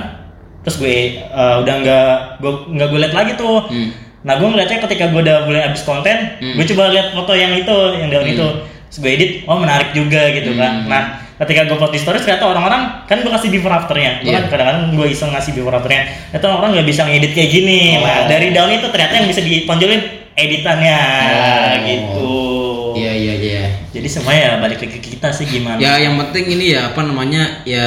terus 0.60 0.78
gue 0.78 0.96
eh, 1.20 1.54
udah 1.58 1.74
nggak 1.76 2.10
gue 2.38 2.52
nggak 2.72 2.88
gue 2.88 2.98
liat 2.98 3.12
lagi 3.12 3.32
tuh 3.34 3.66
Hmm. 3.66 3.92
nah 4.22 4.34
gue 4.34 4.46
ngeliatnya 4.46 4.78
ketika 4.80 5.04
gue 5.06 5.20
udah 5.20 5.44
mulai 5.44 5.60
habis 5.62 5.82
konten 5.82 6.16
Hmm. 6.38 6.54
gue 6.54 6.64
coba 6.64 6.88
lihat 6.88 7.12
foto 7.12 7.34
yang 7.34 7.52
itu 7.52 7.76
yang 7.92 8.08
daun 8.08 8.24
Hmm. 8.24 8.32
itu 8.32 8.46
terus 8.86 8.98
gue 8.98 9.10
edit 9.10 9.30
oh 9.44 9.58
menarik 9.58 9.90
juga 9.90 10.30
gitu 10.30 10.54
kan 10.54 10.72
Hmm. 10.78 10.88
nah 10.88 11.02
ketika 11.36 11.66
gue 11.66 11.76
post 11.76 11.90
di 11.90 11.98
stories 11.98 12.22
ternyata 12.22 12.46
orang-orang 12.46 12.82
kan 13.04 13.18
gue 13.18 13.28
kasih 13.28 13.50
before 13.50 13.74
afternya 13.74 14.22
gue 14.22 14.30
kan 14.30 14.44
kadang-kadang 14.46 14.94
gue 14.94 15.06
iseng 15.08 15.28
ngasih 15.28 15.52
before 15.52 15.74
afternya 15.74 16.02
ternyata 16.30 16.46
orang 16.54 16.70
nggak 16.72 16.86
bisa 16.86 17.02
ngedit 17.04 17.32
kayak 17.32 17.50
gini 17.50 17.80
Oh. 17.94 18.06
nah 18.06 18.24
dari 18.26 18.48
daun 18.48 18.70
itu 18.70 18.86
ternyata 18.86 19.12
yang 19.14 19.26
bisa 19.26 19.42
ditonjolin 19.42 20.00
editannya 20.32 21.00
Oh. 21.20 21.72
gitu. 21.84 22.32
Jadi 23.92 24.08
semuanya 24.08 24.40
ya 24.40 24.52
balik 24.56 24.78
lagi 24.80 24.96
ke 24.96 25.04
kita 25.04 25.28
sih 25.36 25.44
gimana? 25.44 25.76
Ya 25.76 26.00
yang 26.00 26.16
penting 26.16 26.48
ini 26.48 26.72
ya 26.72 26.96
apa 26.96 27.04
namanya 27.04 27.60
ya 27.68 27.86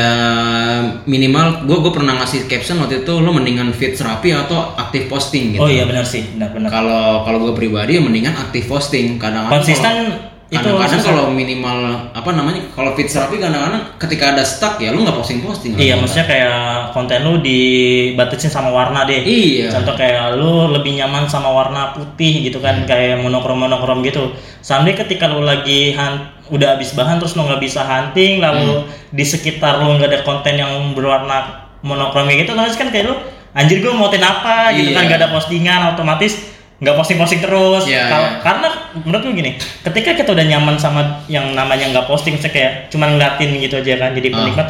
minimal 1.09 1.65
gue 1.65 1.77
gue 1.81 1.91
pernah 1.93 2.13
ngasih 2.21 2.45
caption 2.45 2.77
waktu 2.77 3.01
itu 3.01 3.13
lo 3.17 3.33
mendingan 3.33 3.73
fit 3.73 3.97
rapi 3.97 4.29
atau 4.29 4.77
aktif 4.77 5.09
posting 5.09 5.57
gitu. 5.57 5.65
oh 5.65 5.69
iya 5.69 5.89
benar 5.89 6.05
sih 6.05 6.21
benar 6.37 6.53
benar. 6.53 6.69
Kalau 6.69 7.25
kalau 7.25 7.37
gue 7.49 7.53
pribadi 7.57 7.97
ya 7.97 8.01
mendingan 8.05 8.37
aktif 8.37 8.69
posting. 8.69 9.17
Kadang-kadang 9.17 9.65
konsisten 9.65 9.81
kalau- 10.05 10.34
kadang-kadang 10.57 11.01
kalau 11.03 11.25
minimal 11.31 11.79
apa 12.15 12.29
namanya 12.31 12.61
kalau 12.71 12.95
fit 12.95 13.09
rapi 13.11 13.35
kadang-kadang 13.39 13.83
ketika 13.99 14.35
ada 14.35 14.43
stuck 14.43 14.79
ya 14.79 14.95
lo 14.95 15.03
nggak 15.03 15.17
posting 15.19 15.39
posting. 15.43 15.71
Iya, 15.75 15.99
maksudnya 15.99 16.25
kayak 16.27 16.57
konten 16.95 17.19
lu 17.23 17.39
dibatasin 17.43 18.51
sama 18.51 18.71
warna 18.71 19.03
deh. 19.03 19.21
Iya. 19.21 19.71
Contoh 19.71 19.95
kayak 19.95 20.35
lu 20.39 20.71
lebih 20.71 20.97
nyaman 20.97 21.27
sama 21.27 21.51
warna 21.51 21.91
putih 21.93 22.47
gitu 22.47 22.63
kan, 22.63 22.87
kayak 22.87 23.19
monokrom 23.21 23.59
monokrom 23.59 24.01
gitu. 24.01 24.33
Sampai 24.63 24.95
ketika 24.97 25.29
lu 25.29 25.45
lagi 25.45 25.93
han- 25.93 26.33
udah 26.45 26.77
habis 26.77 26.93
bahan 26.93 27.17
terus 27.17 27.33
lu 27.33 27.45
nggak 27.45 27.61
bisa 27.61 27.81
hunting, 27.81 28.37
lalu 28.37 28.85
di 29.09 29.25
sekitar 29.25 29.81
lu 29.81 29.97
nggak 29.97 30.09
ada 30.13 30.19
konten 30.21 30.55
yang 30.57 30.93
berwarna 30.93 31.65
monokrom 31.81 32.29
gitu, 32.33 32.53
terus 32.53 32.77
kan 32.77 32.89
kayak 32.93 33.09
lu 33.09 33.15
anjir 33.55 33.79
gue 33.79 33.93
mau 33.93 34.11
apa 34.11 34.75
gitu 34.75 34.91
Iya. 34.91 34.99
kan, 34.99 35.03
gak 35.07 35.19
ada 35.23 35.29
postingan 35.31 35.95
otomatis 35.95 36.54
nggak 36.75 36.91
posting 36.93 37.15
posting 37.15 37.39
terus. 37.39 37.83
Iya, 37.85 38.03
Kalau- 38.05 38.29
iya. 38.29 38.39
Karena 38.39 38.67
menurut 38.97 39.21
gue 39.23 39.33
gini, 39.33 39.51
ketika 39.81 40.11
kita 40.13 40.29
udah 40.31 40.45
nyaman 40.45 40.75
sama 40.75 41.01
yang 41.25 41.51
namanya 41.51 41.87
nggak 41.89 42.05
posting, 42.05 42.35
misalnya 42.35 42.51
kayak 42.53 42.71
cuman 42.89 43.15
ngeliatin 43.15 43.49
gitu 43.57 43.75
aja 43.77 43.93
kan, 43.97 44.11
jadi 44.11 44.27
Ah. 44.29 44.35
penikmat 44.37 44.67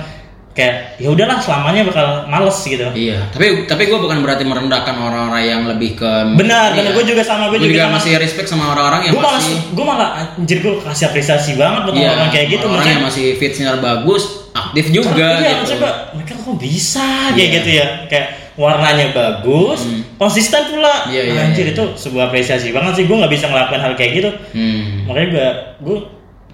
kayak 0.55 0.75
ya 0.95 1.11
udahlah 1.11 1.35
selamanya 1.37 1.83
bakal 1.83 2.07
males 2.25 2.55
gitu. 2.61 2.87
Iya, 2.87 3.27
tapi 3.27 3.65
tapi 3.65 3.83
gue 3.85 3.99
bukan 3.99 4.23
berarti 4.23 4.47
merendahkan 4.47 4.95
orang-orang 4.95 5.43
yang 5.43 5.61
lebih 5.67 5.99
ke 5.99 6.07
Benar, 6.31 6.71
benar 6.71 6.79
Iya. 6.79 6.95
gue 6.95 7.05
juga 7.05 7.21
sama 7.21 7.51
gue 7.51 7.59
Gua 7.59 7.67
juga, 7.67 7.83
sama. 7.83 7.99
masih 7.99 8.11
respect 8.15 8.47
sama 8.47 8.63
orang-orang 8.71 9.01
yang 9.03 9.13
gue 9.13 9.19
malah 9.19 9.35
masih 9.35 9.57
gue 9.67 9.85
malah 9.85 10.09
anjir 10.31 10.57
gue 10.63 10.73
kasih 10.79 11.05
apresiasi 11.09 11.51
banget 11.59 11.81
buat 11.83 11.95
Iya, 11.97 12.07
orang 12.09 12.29
kayak 12.31 12.47
gitu 12.49 12.65
orang 12.69 12.87
yang 12.87 13.03
masih 13.03 13.25
fit 13.35 13.51
sinar 13.51 13.83
bagus, 13.83 14.23
aktif 14.53 14.85
juga 14.89 15.43
iya, 15.43 15.59
gitu. 15.59 15.75
mereka 16.15 16.33
kok 16.39 16.55
bisa 16.55 17.03
kayak 17.35 17.35
Iya. 17.35 17.55
gitu 17.59 17.69
ya 17.73 17.87
kayak 18.07 18.27
warnanya 18.55 19.11
bagus 19.11 19.83
konsisten 20.15 20.71
pula 20.71 21.05
Iya, 21.05 21.21
iya, 21.27 21.39
anjir 21.43 21.65
iya. 21.65 21.73
itu 21.75 21.83
sebuah 21.93 22.29
apresiasi 22.29 22.71
banget 22.71 22.95
sih 22.95 23.05
gue 23.05 23.13
nggak 23.13 23.29
bisa 23.29 23.45
ngelakuin 23.45 23.81
hal 23.81 23.93
kayak 23.93 24.11
gitu 24.15 24.29
Hmm. 24.51 25.05
makanya 25.05 25.27
gue 25.27 25.47
gue 25.83 25.97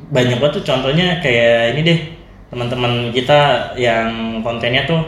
banyak 0.10 0.38
banget 0.38 0.54
tuh 0.58 0.66
contohnya 0.66 1.08
kayak 1.20 1.74
ini 1.74 1.82
deh 1.84 2.00
teman-teman 2.50 2.92
kita 3.10 3.40
yang 3.76 4.10
kontennya 4.42 4.84
tuh 4.84 5.00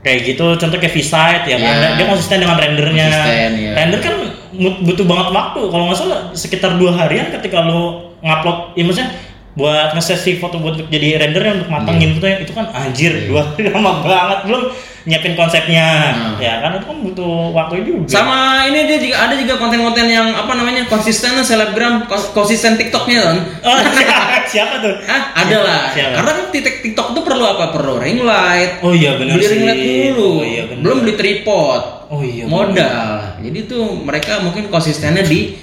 kayak 0.00 0.26
gitu 0.26 0.56
contoh 0.56 0.76
kayak 0.76 0.90
V-Site 0.90 1.44
ya 1.46 1.56
kan 1.56 1.74
Iya. 1.76 1.88
dia 1.94 2.06
konsisten 2.06 2.38
dengan 2.38 2.58
rendernya 2.58 3.06
Konsisten, 3.06 3.50
iya. 3.54 3.70
render 3.76 4.00
kan 4.00 4.14
butuh 4.82 5.06
banget 5.06 5.28
waktu 5.30 5.60
kalau 5.64 5.84
nggak 5.86 5.98
salah 5.98 6.20
sekitar 6.32 6.76
dua 6.76 6.92
harian 6.92 7.30
ketika 7.30 7.62
lo 7.62 8.10
ngupload 8.18 8.74
ya 8.74 8.82
maksudnya 8.82 9.10
buat 9.52 9.92
nge-save 9.92 10.38
foto 10.38 10.56
buat 10.56 10.80
jadi 10.86 11.20
rendernya 11.20 11.60
untuk 11.60 11.68
matengin 11.68 12.16
fotonya 12.16 12.38
itu 12.40 12.52
kan 12.52 12.66
anjir 12.68 13.12
dua 13.26 13.52
hari 13.52 13.68
lama 13.68 14.00
banget 14.00 14.38
belum 14.46 14.62
nyiapin 15.02 15.34
konsepnya 15.34 16.14
Hmm. 16.14 16.38
ya 16.38 16.62
kan 16.62 16.78
itu 16.78 16.86
kan 16.86 16.98
butuh 17.00 17.50
waktu 17.50 17.82
juga 17.82 18.06
Sama 18.08 18.38
ini 18.64 18.86
dia 18.86 18.96
juga 18.96 19.16
ada 19.20 19.34
juga 19.34 19.54
konten-konten 19.56 20.06
yang 20.06 20.30
apa 20.30 20.52
namanya 20.52 20.86
konsisten 20.86 21.34
selebgram 21.38 22.06
kons- 22.06 22.30
konsisten 22.30 22.76
TikToknya 22.76 23.18
kan. 23.20 23.36
oh, 23.60 23.76
siapa, 23.90 24.24
siapa 24.52 24.74
tuh 24.78 24.94
Hah, 25.02 25.22
ada 25.36 25.56
lah. 25.58 25.80
Siapa? 25.90 26.14
Karena 26.16 26.30
kan 26.32 26.46
TikTok 26.48 26.74
TikTok 26.80 27.06
itu 27.08 27.20
perlu 27.20 27.44
apa? 27.44 27.64
Perlu 27.72 27.94
ring 27.98 28.22
light. 28.22 28.78
oh 28.80 28.92
iya 28.92 29.16
benar 29.16 29.34
beli 29.34 29.42
sih 29.42 29.52
ring 29.52 29.64
light 29.66 29.82
dulu. 29.82 30.30
oh 30.32 30.44
iya 30.44 30.62
benar 30.64 30.80
Belum 30.80 30.96
beli 31.02 31.14
tripod. 31.14 31.82
oh 32.06 32.22
iya 32.22 32.44
modal. 32.46 33.10
Jadi 33.42 33.58
tuh 33.66 33.84
mereka 33.98 34.38
mungkin 34.38 34.68
konsistennya 34.68 35.22
di 35.22 35.58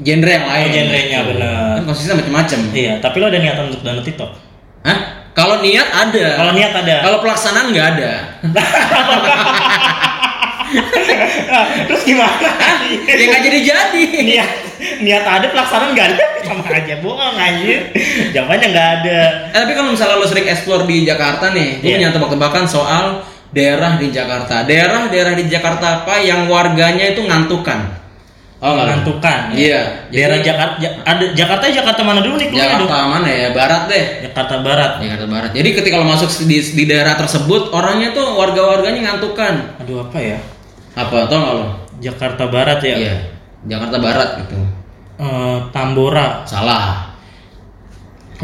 genre 0.00 0.30
yang 0.30 0.46
lain. 0.46 0.64
Oh, 0.64 0.72
genrenya, 0.72 1.18
Gitu. 1.20 1.28
benar. 1.36 1.70
Kan 1.76 1.84
konsisten 1.84 2.14
macam-macam. 2.16 2.58
Iya, 2.72 2.92
tapi 2.98 3.16
lo 3.16 3.26
ada 3.28 3.38
niatan 3.38 3.64
untuk 3.68 3.80
download 3.80 4.06
TikTok? 4.06 4.30
Hah? 4.82 4.98
Kalau 5.30 5.60
niat 5.60 5.88
ada. 5.88 6.26
Kalau 6.36 6.52
niat 6.52 6.72
ada. 6.74 6.96
Kalau 7.00 7.18
pelaksanaan 7.20 7.66
nggak 7.70 7.86
ada. 7.96 8.12
Nah, 11.50 11.66
terus 11.90 12.02
gimana? 12.06 12.38
ya 13.10 13.24
nggak 13.26 13.42
jadi 13.42 13.58
jadi. 13.60 14.02
niat 14.22 14.50
niat 15.02 15.24
ada 15.26 15.46
pelaksanaan 15.50 15.90
nggak 15.92 16.06
ada 16.14 16.24
sama 16.46 16.62
aja 16.70 16.94
bohong 17.02 17.36
anjir. 17.36 17.90
Jawabannya 18.30 18.66
nggak 18.70 18.88
ada. 19.02 19.18
Eh, 19.50 19.58
tapi 19.60 19.72
kalau 19.74 19.90
misalnya 19.90 20.16
lo 20.16 20.26
sering 20.26 20.46
explore 20.46 20.86
di 20.86 21.02
Jakarta 21.02 21.50
nih, 21.50 21.82
Iya. 21.82 21.98
punya 21.98 22.08
tebak-tebakan 22.14 22.64
soal 22.70 23.04
daerah 23.50 23.98
di 23.98 24.14
Jakarta. 24.14 24.62
Daerah-daerah 24.62 25.34
di 25.34 25.44
Jakarta 25.50 26.06
apa 26.06 26.22
yang 26.22 26.46
warganya 26.46 27.10
itu 27.10 27.26
ngantukan? 27.26 27.99
Oh? 28.60 28.76
Menentukan. 28.76 29.56
Iya. 29.56 30.12
Daerah 30.12 30.36
Jadi- 30.44 30.48
Jakarta 30.52 30.74
ada 31.08 31.24
Jakarta 31.32 31.64
Jakarta 31.72 32.00
mana 32.04 32.20
dulu 32.20 32.36
nih 32.36 32.52
Jakarta 32.52 32.84
dong? 32.84 33.08
mana 33.08 33.28
ya? 33.32 33.48
Barat 33.56 33.82
deh. 33.88 34.04
Jakarta 34.28 34.54
Barat. 34.60 34.90
Jakarta 35.00 35.26
Barat. 35.32 35.50
Jadi 35.56 35.68
ketika 35.72 35.96
lo 35.96 36.04
masuk 36.04 36.28
di, 36.44 36.60
di 36.60 36.84
daerah 36.84 37.16
tersebut, 37.16 37.72
orangnya 37.72 38.12
tuh 38.12 38.36
warga-warganya 38.36 39.00
ngantukan. 39.08 39.80
Aduh 39.80 40.04
apa 40.04 40.18
ya? 40.20 40.38
Apa? 40.92 41.24
Tau 41.24 41.38
nggak 41.40 41.54
lo? 41.56 41.64
Jakarta 42.04 42.44
Barat 42.52 42.80
ya. 42.84 42.96
Iya. 43.00 43.14
Jakarta 43.64 43.96
Barat 43.96 44.28
gitu. 44.44 44.56
Eh, 45.20 45.58
Tambora. 45.72 46.44
Salah. 46.44 47.16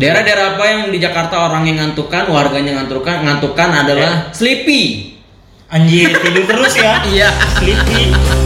Daerah-daerah 0.00 0.56
apa 0.56 0.64
yang 0.64 0.80
di 0.92 0.98
Jakarta 1.00 1.48
orang 1.48 1.64
yang 1.68 1.76
ngantukan, 1.80 2.28
warganya 2.28 2.80
ngantukan, 2.80 3.20
ngantukan 3.20 3.68
adalah 3.84 4.28
Sleepy. 4.32 5.12
Anjir 5.68 6.12
tidur 6.24 6.44
terus 6.48 6.72
ya. 6.76 7.04
Iya. 7.12 7.28
Sleepy. 7.60 8.45